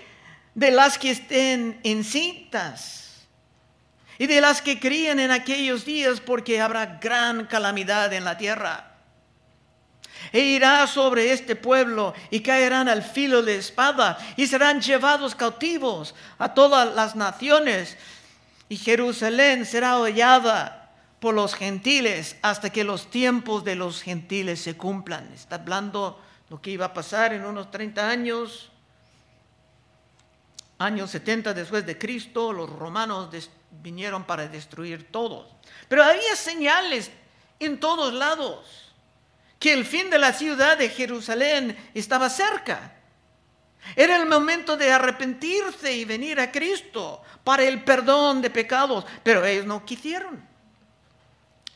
de 0.55 0.71
las 0.71 0.97
que 0.99 1.11
estén 1.11 1.81
encintas 1.83 3.27
y 4.19 4.27
de 4.27 4.41
las 4.41 4.63
que 4.63 4.79
crían 4.79 5.19
en 5.19 5.31
aquellos 5.31 5.85
días 5.85 6.21
porque 6.21 6.61
habrá 6.61 6.99
gran 7.01 7.47
calamidad 7.47 8.13
en 8.13 8.25
la 8.25 8.39
tierra. 8.39 8.94
E 10.33 10.41
irá 10.41 10.87
sobre 10.87 11.33
este 11.33 11.57
pueblo 11.57 12.15
y 12.31 12.41
caerán 12.41 12.89
al 12.89 13.03
filo 13.03 13.43
de 13.43 13.57
espada 13.57 14.19
y 14.37 14.47
serán 14.47 14.81
llevados 14.81 15.35
cautivos 15.35 16.15
a 16.39 16.55
todas 16.55 16.95
las 16.95 17.17
naciones. 17.17 17.97
Y 18.69 18.77
Jerusalén 18.77 19.67
será 19.67 19.99
hollada 19.99 20.93
por 21.21 21.35
los 21.35 21.55
gentiles 21.55 22.37
hasta 22.43 22.71
que 22.71 22.85
los 22.85 23.11
tiempos 23.11 23.65
de 23.65 23.77
los 23.77 24.03
gentiles 24.03 24.61
se 24.61 24.77
cumplan. 24.77 25.31
Está 25.33 25.57
hablando 25.57 26.21
lo 26.51 26.61
que 26.61 26.71
iba 26.71 26.87
a 26.87 26.93
pasar 26.93 27.33
en 27.33 27.45
unos 27.45 27.71
30 27.71 28.09
años, 28.09 28.71
años 30.79 31.11
70 31.11 31.55
después 31.55 31.87
de 31.87 31.97
Cristo, 31.97 32.53
los 32.53 32.69
romanos 32.69 33.31
vinieron 33.83 34.25
para 34.25 34.49
destruir 34.49 35.11
todos. 35.11 35.47
Pero 35.89 36.05
había 36.05 36.37
señales 36.37 37.11
en 37.59 37.81
todos 37.81 38.13
lados 38.13 38.84
que 39.65 39.73
el 39.73 39.87
fin 39.87 40.11
de 40.11 40.19
la 40.19 40.35
ciudad 40.35 40.77
de 40.77 40.91
Jerusalén 40.91 41.75
estaba 41.95 42.29
cerca. 42.29 42.93
Era 43.97 44.17
el 44.17 44.29
momento 44.29 44.77
de 44.77 44.93
arrepentirse 44.93 45.91
y 45.91 46.05
venir 46.05 46.39
a 46.39 46.53
Cristo 46.53 47.23
para 47.43 47.63
el 47.63 47.83
perdón 47.83 48.43
de 48.43 48.51
pecados, 48.51 49.07
pero 49.23 49.43
ellos 49.43 49.65
no 49.65 49.83
quisieron, 49.83 50.47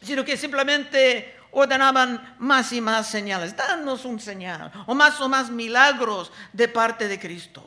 sino 0.02 0.22
que 0.22 0.36
simplemente 0.36 1.34
ordenaban 1.50 2.36
más 2.38 2.74
y 2.74 2.82
más 2.82 3.06
señales, 3.06 3.56
danos 3.56 4.04
un 4.04 4.20
señal, 4.20 4.70
o 4.84 4.94
más 4.94 5.18
o 5.22 5.28
más 5.30 5.48
milagros 5.48 6.30
de 6.52 6.68
parte 6.68 7.08
de 7.08 7.18
Cristo. 7.18 7.66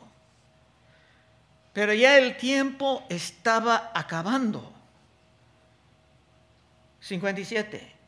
Pero 1.73 1.95
ya 1.95 2.19
el 2.19 2.37
tiempo 2.37 3.07
estaba 3.09 3.91
acabando. 3.95 4.71
57. 6.99 8.00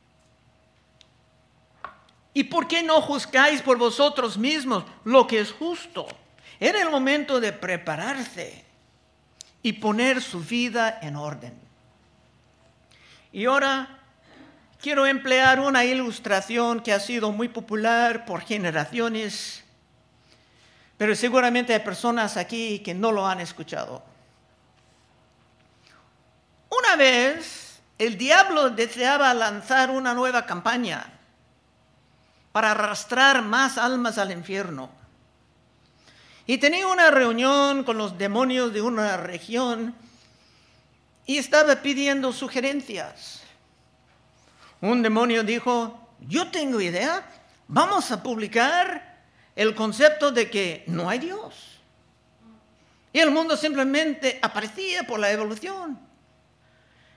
¿Y 2.34 2.46
por 2.46 2.67
qué 2.67 2.82
no 2.84 3.02
juzgáis 3.02 3.62
por 3.62 3.78
vosotros 3.78 4.38
mismos 4.38 4.84
lo 5.04 5.28
que 5.28 5.39
es 5.39 5.52
justo? 5.52 6.08
Era 6.60 6.82
el 6.82 6.89
momento 6.89 7.39
de 7.39 7.54
prepararse 7.54 8.63
y 9.62 9.74
poner 9.74 10.22
su 10.22 10.39
vida 10.39 11.00
en 11.02 11.15
orden. 11.15 11.54
Y 13.32 13.46
ahora 13.46 14.00
quiero 14.82 15.06
emplear 15.06 15.60
una 15.60 15.86
ilustración 15.86 16.82
que 16.82 16.93
ha 16.93 17.00
sido 17.00 17.32
muy 17.32 17.50
popular 17.50 18.26
por 18.26 18.41
generaciones 18.41 19.63
pero 21.04 21.15
seguramente 21.15 21.74
hay 21.74 21.82
personas 21.82 22.38
aquí 22.38 22.80
que 22.80 22.93
no 22.93 23.12
lo 23.12 23.28
han 23.28 23.39
escuchado. 23.39 24.04
Una 26.69 26.96
vez 26.96 27.82
el 27.98 28.17
diablo 28.17 28.69
deseaba 28.69 29.34
lanzar 29.34 29.89
una 29.89 30.13
nueva 30.13 30.46
campaña 30.46 31.12
para 32.54 32.72
arrastrar 32.72 33.42
más 33.42 33.78
almas 33.78 34.18
al 34.18 34.32
infierno. 34.32 34.89
Y 36.46 36.60
tenía 36.60 36.88
una 36.88 37.12
reunión 37.12 37.84
con 37.84 37.98
los 37.98 38.18
demonios 38.18 38.72
de 38.72 38.82
una 38.82 39.18
región 39.18 39.96
y 41.26 41.38
estaba 41.38 41.76
pidiendo 41.78 42.32
sugerencias. 42.32 43.42
Un 44.82 45.02
demonio 45.02 45.44
dijo, 45.44 46.10
yo 46.22 46.52
tengo 46.52 46.80
idea, 46.80 47.26
vamos 47.68 48.12
a 48.12 48.22
publicar 48.22 49.24
el 49.56 49.74
concepto 49.74 50.32
de 50.32 50.50
que 50.50 50.84
no 50.88 51.10
hay 51.10 51.20
Dios. 51.20 51.80
Y 53.12 53.20
el 53.20 53.32
mundo 53.32 53.58
simplemente 53.58 54.38
aparecía 54.42 55.04
por 55.04 55.20
la 55.20 55.32
evolución. 55.32 56.00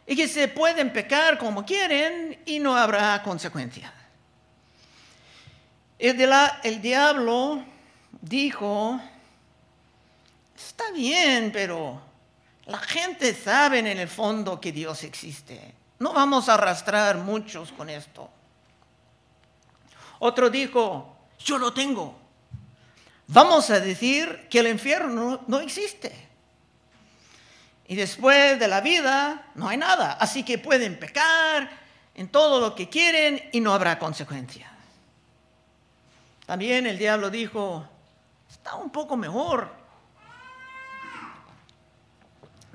Y 0.06 0.14
que 0.14 0.28
se 0.28 0.48
pueden 0.48 0.92
pecar 0.92 1.36
como 1.36 1.66
quieren 1.66 2.40
y 2.46 2.58
no 2.58 2.76
habrá 2.76 3.22
consecuencia. 3.22 3.92
El, 5.98 6.82
diablo 6.82 7.64
dijo, 8.20 9.00
está 10.56 10.90
bien, 10.92 11.50
pero 11.52 12.00
la 12.66 12.78
gente 12.78 13.34
sabe 13.34 13.78
en 13.78 13.86
el 13.86 14.08
fondo 14.08 14.60
que 14.60 14.72
Dios 14.72 15.04
existe. 15.04 15.74
No 15.98 16.12
vamos 16.12 16.48
a 16.48 16.54
arrastrar 16.54 17.16
muchos 17.18 17.72
con 17.72 17.88
esto. 17.88 18.28
Otro 20.18 20.50
dijo, 20.50 21.16
yo 21.38 21.58
lo 21.58 21.72
tengo 21.72 22.26
vamos 23.26 23.70
a 23.70 23.80
decir 23.80 24.46
que 24.50 24.60
el 24.60 24.68
infierno 24.68 25.42
no, 25.46 25.60
existe. 25.60 26.26
Y 27.88 27.94
después 27.94 28.58
de 28.58 28.68
la 28.68 28.80
vida 28.80 29.50
no 29.54 29.68
hay 29.68 29.76
nada. 29.76 30.12
Así 30.12 30.42
que 30.42 30.58
pueden 30.58 30.98
pecar 30.98 31.70
en 32.14 32.28
todo 32.28 32.60
lo 32.60 32.74
que 32.74 32.88
quieren 32.88 33.48
y 33.52 33.60
no 33.60 33.72
habrá 33.72 33.98
consecuencia. 33.98 34.72
También 36.46 36.86
el 36.86 36.96
diablo 36.96 37.28
dijo, 37.28 37.84
está 38.48 38.76
un 38.76 38.90
poco 38.90 39.16
mejor. 39.16 39.68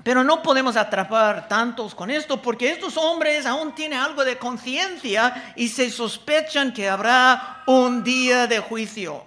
Pero 0.04 0.24
no 0.24 0.42
podemos 0.42 0.76
atrapar 0.76 1.48
tantos 1.48 1.94
con 1.94 2.10
esto 2.10 2.42
porque 2.42 2.70
estos 2.70 2.96
hombres 2.96 3.46
aún 3.46 3.74
tienen 3.74 3.98
algo 3.98 4.24
de 4.24 4.36
conciencia 4.36 5.54
y 5.56 5.68
se 5.68 5.90
sospechan 5.90 6.72
que 6.72 6.88
habrá 6.88 7.62
un 7.66 8.04
día 8.04 8.46
de 8.46 8.58
juicio. 8.58 9.24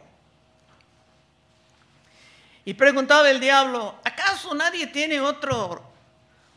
Y 2.65 2.73
preguntaba 2.73 3.29
el 3.29 3.39
diablo, 3.39 3.95
¿acaso 4.03 4.53
nadie 4.53 4.87
tiene 4.87 5.21
otro, 5.21 5.81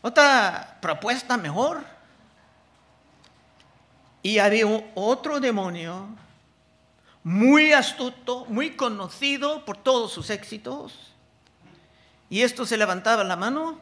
otra 0.03 0.79
propuesta 0.81 1.37
mejor? 1.37 1.85
Y 4.23 4.39
había 4.39 4.67
otro 4.95 5.39
demonio 5.39 6.09
muy 7.23 7.73
astuto, 7.73 8.45
muy 8.47 8.77
conocido 8.77 9.65
por 9.65 9.77
todos 9.77 10.13
sus 10.13 10.31
éxitos. 10.31 11.13
Y 12.31 12.43
esto 12.43 12.67
se 12.67 12.77
levantaba 12.77 13.25
la 13.25 13.37
mano 13.37 13.79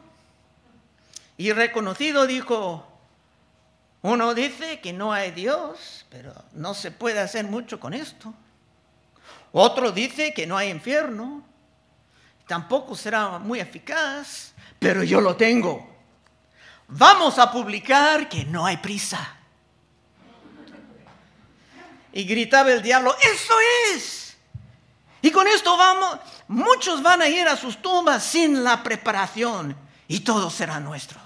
y 1.37 1.51
reconocido 1.51 2.25
dijo, 2.25 2.87
uno 4.01 4.33
dice 4.33 4.79
que 4.79 4.93
no 4.93 5.13
hay 5.13 5.31
Dios, 5.31 6.05
pero 6.09 6.33
no 6.53 6.73
se 6.73 6.91
puede 6.91 7.19
hacer 7.19 7.45
mucho 7.45 7.79
con 7.79 7.93
esto. 7.93 8.33
Otro 9.51 9.91
dice 9.91 10.33
que 10.33 10.47
no 10.47 10.57
hay 10.57 10.69
infierno, 10.69 11.43
tampoco 12.47 12.95
será 12.95 13.39
muy 13.39 13.59
eficaz, 13.59 14.53
pero 14.79 15.03
yo 15.03 15.21
lo 15.21 15.35
tengo. 15.35 15.95
Vamos 16.87 17.37
a 17.37 17.51
publicar 17.51 18.29
que 18.29 18.45
no 18.45 18.65
hay 18.65 18.77
prisa. 18.77 19.36
Y 22.17 22.23
gritaba 22.23 22.71
el 22.71 22.81
diablo, 22.81 23.15
eso 23.21 23.53
es. 23.93 24.35
Y 25.21 25.29
con 25.29 25.45
esto 25.45 25.77
vamos, 25.77 26.17
muchos 26.47 27.03
van 27.03 27.21
a 27.21 27.29
ir 27.29 27.47
a 27.47 27.55
sus 27.55 27.79
tumbas 27.79 28.23
sin 28.23 28.63
la 28.63 28.81
preparación 28.81 29.77
y 30.07 30.21
todos 30.21 30.51
serán 30.51 30.83
nuestros. 30.83 31.21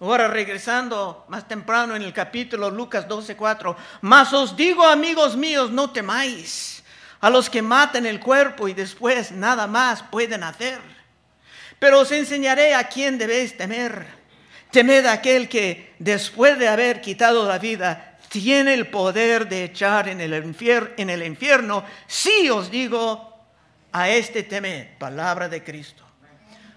Ahora 0.00 0.28
regresando 0.28 1.26
más 1.28 1.46
temprano 1.46 1.94
en 1.94 2.00
el 2.00 2.14
capítulo 2.14 2.70
Lucas 2.70 3.06
12:4, 3.06 3.76
mas 4.00 4.32
os 4.32 4.56
digo 4.56 4.86
amigos 4.86 5.36
míos, 5.36 5.70
no 5.70 5.90
temáis 5.90 6.82
a 7.20 7.28
los 7.28 7.50
que 7.50 7.60
matan 7.60 8.06
el 8.06 8.18
cuerpo 8.18 8.66
y 8.66 8.72
después 8.72 9.30
nada 9.30 9.66
más 9.66 10.02
pueden 10.04 10.42
hacer. 10.42 10.80
Pero 11.78 12.00
os 12.00 12.10
enseñaré 12.12 12.74
a 12.74 12.88
quién 12.88 13.18
debéis 13.18 13.58
temer. 13.58 14.06
Temed 14.70 15.04
a 15.04 15.12
aquel 15.12 15.50
que 15.50 15.94
después 15.98 16.58
de 16.58 16.68
haber 16.68 17.02
quitado 17.02 17.46
la 17.46 17.58
vida 17.58 18.07
tiene 18.28 18.74
el 18.74 18.88
poder 18.88 19.48
de 19.48 19.64
echar 19.64 20.08
en 20.08 20.20
el, 20.20 20.34
infierno, 20.44 20.90
en 20.96 21.10
el 21.10 21.22
infierno. 21.22 21.84
Sí 22.06 22.50
os 22.50 22.70
digo, 22.70 23.28
a 23.92 24.08
este 24.08 24.42
temed, 24.42 24.98
palabra 24.98 25.48
de 25.48 25.62
Cristo. 25.64 26.04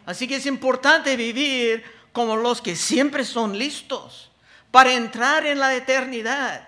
Así 0.06 0.28
que 0.28 0.38
es 0.38 0.46
importante 0.46 1.16
vivir 1.16 1.84
como 2.12 2.36
los 2.36 2.62
que 2.62 2.76
siempre 2.76 3.24
son 3.24 3.58
listos 3.58 4.32
para 4.72 4.94
entrar 4.94 5.46
en 5.46 5.60
la 5.60 5.76
eternidad. 5.76 6.68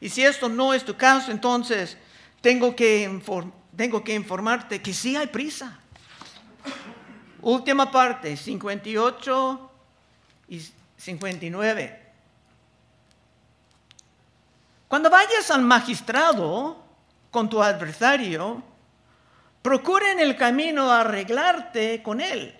Y 0.00 0.08
si 0.08 0.24
esto 0.24 0.48
no 0.48 0.74
es 0.74 0.84
tu 0.84 0.96
caso, 0.96 1.30
entonces 1.30 1.96
tengo 2.40 2.74
que, 2.76 3.20
tengo 3.76 4.04
que 4.04 4.14
informarte 4.14 4.82
que 4.82 4.92
sí 4.92 5.16
hay 5.16 5.26
prisa. 5.28 5.78
Última 7.40 7.90
parte, 7.90 8.36
58 8.36 9.70
y 10.48 10.62
59. 10.96 12.07
Cuando 14.88 15.10
vayas 15.10 15.50
al 15.50 15.60
magistrado 15.60 16.82
con 17.30 17.50
tu 17.50 17.62
adversario, 17.62 18.62
procura 19.60 20.12
en 20.12 20.20
el 20.20 20.34
camino 20.34 20.90
arreglarte 20.90 22.02
con 22.02 22.22
él. 22.22 22.54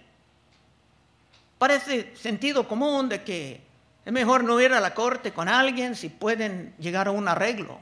Parece 1.57 2.15
sentido 2.17 2.69
común 2.69 3.09
de 3.09 3.25
que 3.25 3.63
es 4.05 4.13
mejor 4.13 4.45
no 4.45 4.61
ir 4.61 4.75
a 4.75 4.81
la 4.81 4.93
corte 4.93 5.33
con 5.33 5.49
alguien 5.49 5.97
si 5.97 6.11
pueden 6.11 6.75
llegar 6.79 7.09
a 7.09 7.13
un 7.13 7.29
arreglo. 7.29 7.81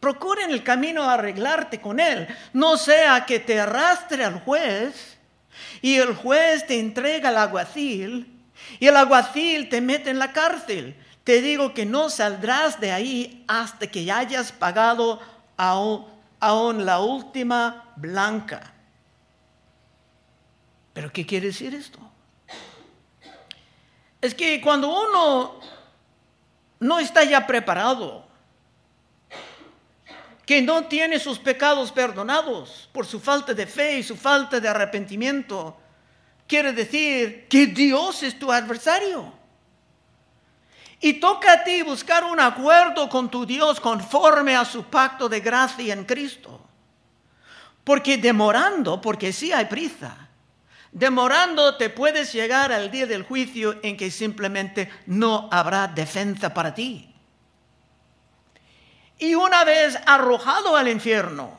Procura 0.00 0.44
en 0.44 0.50
el 0.50 0.64
camino 0.64 1.08
arreglarte 1.08 1.80
con 1.80 2.00
él, 2.00 2.26
no 2.52 2.76
sea 2.76 3.26
que 3.26 3.38
te 3.38 3.60
arrastre 3.60 4.24
al 4.24 4.40
juez 4.40 5.18
y 5.82 5.96
el 5.96 6.16
juez 6.16 6.66
te 6.66 6.80
entrega 6.80 7.28
al 7.28 7.36
alguacil 7.36 8.40
y 8.80 8.88
el 8.88 8.96
alguacil 8.96 9.68
te 9.68 9.80
mete 9.80 10.10
en 10.10 10.18
la 10.18 10.32
cárcel. 10.32 10.96
Te 11.30 11.40
digo 11.42 11.72
que 11.72 11.86
no 11.86 12.10
saldrás 12.10 12.80
de 12.80 12.90
ahí 12.90 13.44
hasta 13.46 13.86
que 13.86 14.10
hayas 14.10 14.50
pagado 14.50 15.20
aún, 15.56 16.04
aún 16.40 16.84
la 16.84 16.98
última 16.98 17.92
blanca. 17.94 18.72
¿Pero 20.92 21.12
qué 21.12 21.24
quiere 21.24 21.46
decir 21.46 21.72
esto? 21.72 22.00
Es 24.20 24.34
que 24.34 24.60
cuando 24.60 24.88
uno 24.88 25.60
no 26.80 26.98
está 26.98 27.22
ya 27.22 27.46
preparado, 27.46 28.26
que 30.44 30.60
no 30.60 30.86
tiene 30.86 31.20
sus 31.20 31.38
pecados 31.38 31.92
perdonados 31.92 32.88
por 32.90 33.06
su 33.06 33.20
falta 33.20 33.54
de 33.54 33.68
fe 33.68 33.98
y 33.98 34.02
su 34.02 34.16
falta 34.16 34.58
de 34.58 34.68
arrepentimiento, 34.68 35.78
quiere 36.48 36.72
decir 36.72 37.46
que 37.46 37.68
Dios 37.68 38.24
es 38.24 38.36
tu 38.36 38.50
adversario. 38.50 39.38
Y 41.00 41.14
toca 41.14 41.52
a 41.52 41.64
ti 41.64 41.82
buscar 41.82 42.24
un 42.24 42.38
acuerdo 42.38 43.08
con 43.08 43.30
tu 43.30 43.46
Dios 43.46 43.80
conforme 43.80 44.54
a 44.54 44.66
su 44.66 44.84
pacto 44.84 45.28
de 45.30 45.40
gracia 45.40 45.94
en 45.94 46.04
Cristo. 46.04 46.60
Porque 47.84 48.18
demorando, 48.18 49.00
porque 49.00 49.32
sí 49.32 49.50
hay 49.50 49.64
prisa, 49.64 50.28
demorando 50.92 51.76
te 51.76 51.88
puedes 51.88 52.32
llegar 52.34 52.70
al 52.70 52.90
día 52.90 53.06
del 53.06 53.22
juicio 53.22 53.78
en 53.82 53.96
que 53.96 54.10
simplemente 54.10 54.90
no 55.06 55.48
habrá 55.50 55.88
defensa 55.88 56.52
para 56.52 56.74
ti. 56.74 57.14
Y 59.18 59.34
una 59.34 59.64
vez 59.64 59.98
arrojado 60.04 60.76
al 60.76 60.88
infierno 60.88 61.58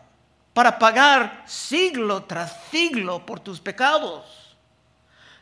para 0.54 0.78
pagar 0.78 1.44
siglo 1.48 2.24
tras 2.26 2.56
siglo 2.70 3.26
por 3.26 3.40
tus 3.40 3.60
pecados, 3.60 4.56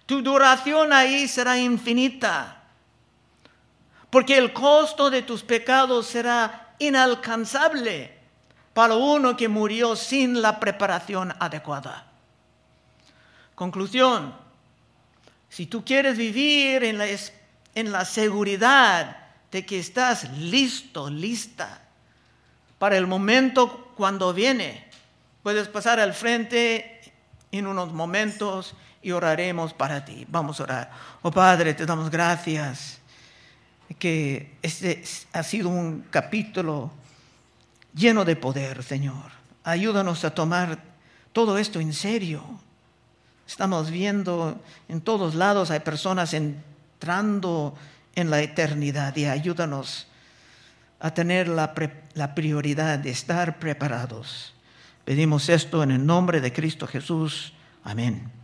tu 0.05 0.21
duración 0.21 0.93
ahí 0.93 1.27
será 1.27 1.57
infinita 1.57 2.58
porque 4.09 4.37
el 4.37 4.53
costo 4.53 5.09
de 5.09 5.21
tus 5.21 5.43
pecados 5.43 6.07
será 6.07 6.73
inalcanzable 6.79 8.17
para 8.73 8.95
uno 8.95 9.35
que 9.35 9.47
murió 9.47 9.95
sin 9.95 10.41
la 10.41 10.59
preparación 10.59 11.33
adecuada. 11.39 12.05
Conclusión, 13.55 14.33
si 15.49 15.65
tú 15.65 15.83
quieres 15.83 16.17
vivir 16.17 16.83
en 16.83 17.91
la, 17.91 18.05
seguridad 18.05 19.17
de 19.51 19.65
que 19.65 19.79
estás 19.79 20.29
listo, 20.37 21.09
lista, 21.09 21.81
para 22.77 22.97
el 22.97 23.07
momento 23.07 23.91
cuando 23.95 24.33
viene, 24.33 24.89
puedes 25.43 25.67
pasar 25.67 25.99
al 25.99 26.13
frente 26.13 27.01
en 27.51 27.67
unos 27.67 27.91
momentos 27.91 28.73
y 29.01 29.11
oraremos 29.11 29.73
para 29.73 30.05
ti. 30.05 30.25
Vamos 30.29 30.59
a 30.59 30.63
orar. 30.63 30.91
Oh 31.21 31.31
Padre, 31.31 31.73
te 31.73 31.85
damos 31.85 32.09
gracias 32.09 32.98
que 33.97 34.55
este 34.61 35.03
ha 35.33 35.43
sido 35.43 35.69
un 35.69 36.05
capítulo 36.09 36.91
lleno 37.93 38.25
de 38.25 38.35
poder, 38.35 38.83
Señor. 38.83 39.31
Ayúdanos 39.63 40.23
a 40.25 40.33
tomar 40.33 40.79
todo 41.33 41.57
esto 41.57 41.79
en 41.79 41.93
serio. 41.93 42.43
Estamos 43.47 43.89
viendo 43.89 44.59
en 44.87 45.01
todos 45.01 45.35
lados 45.35 45.71
hay 45.71 45.79
personas 45.79 46.33
entrando 46.33 47.75
en 48.15 48.29
la 48.29 48.41
eternidad 48.41 49.15
y 49.15 49.25
ayúdanos 49.25 50.07
a 50.99 51.13
tener 51.13 51.47
la, 51.47 51.73
la 52.13 52.35
prioridad 52.35 52.99
de 52.99 53.09
estar 53.09 53.57
preparados. 53.57 54.53
Pedimos 55.05 55.49
esto 55.49 55.81
en 55.81 55.91
el 55.91 56.05
nombre 56.05 56.41
de 56.41 56.53
Cristo 56.53 56.85
Jesús. 56.85 57.53
Amén. 57.83 58.38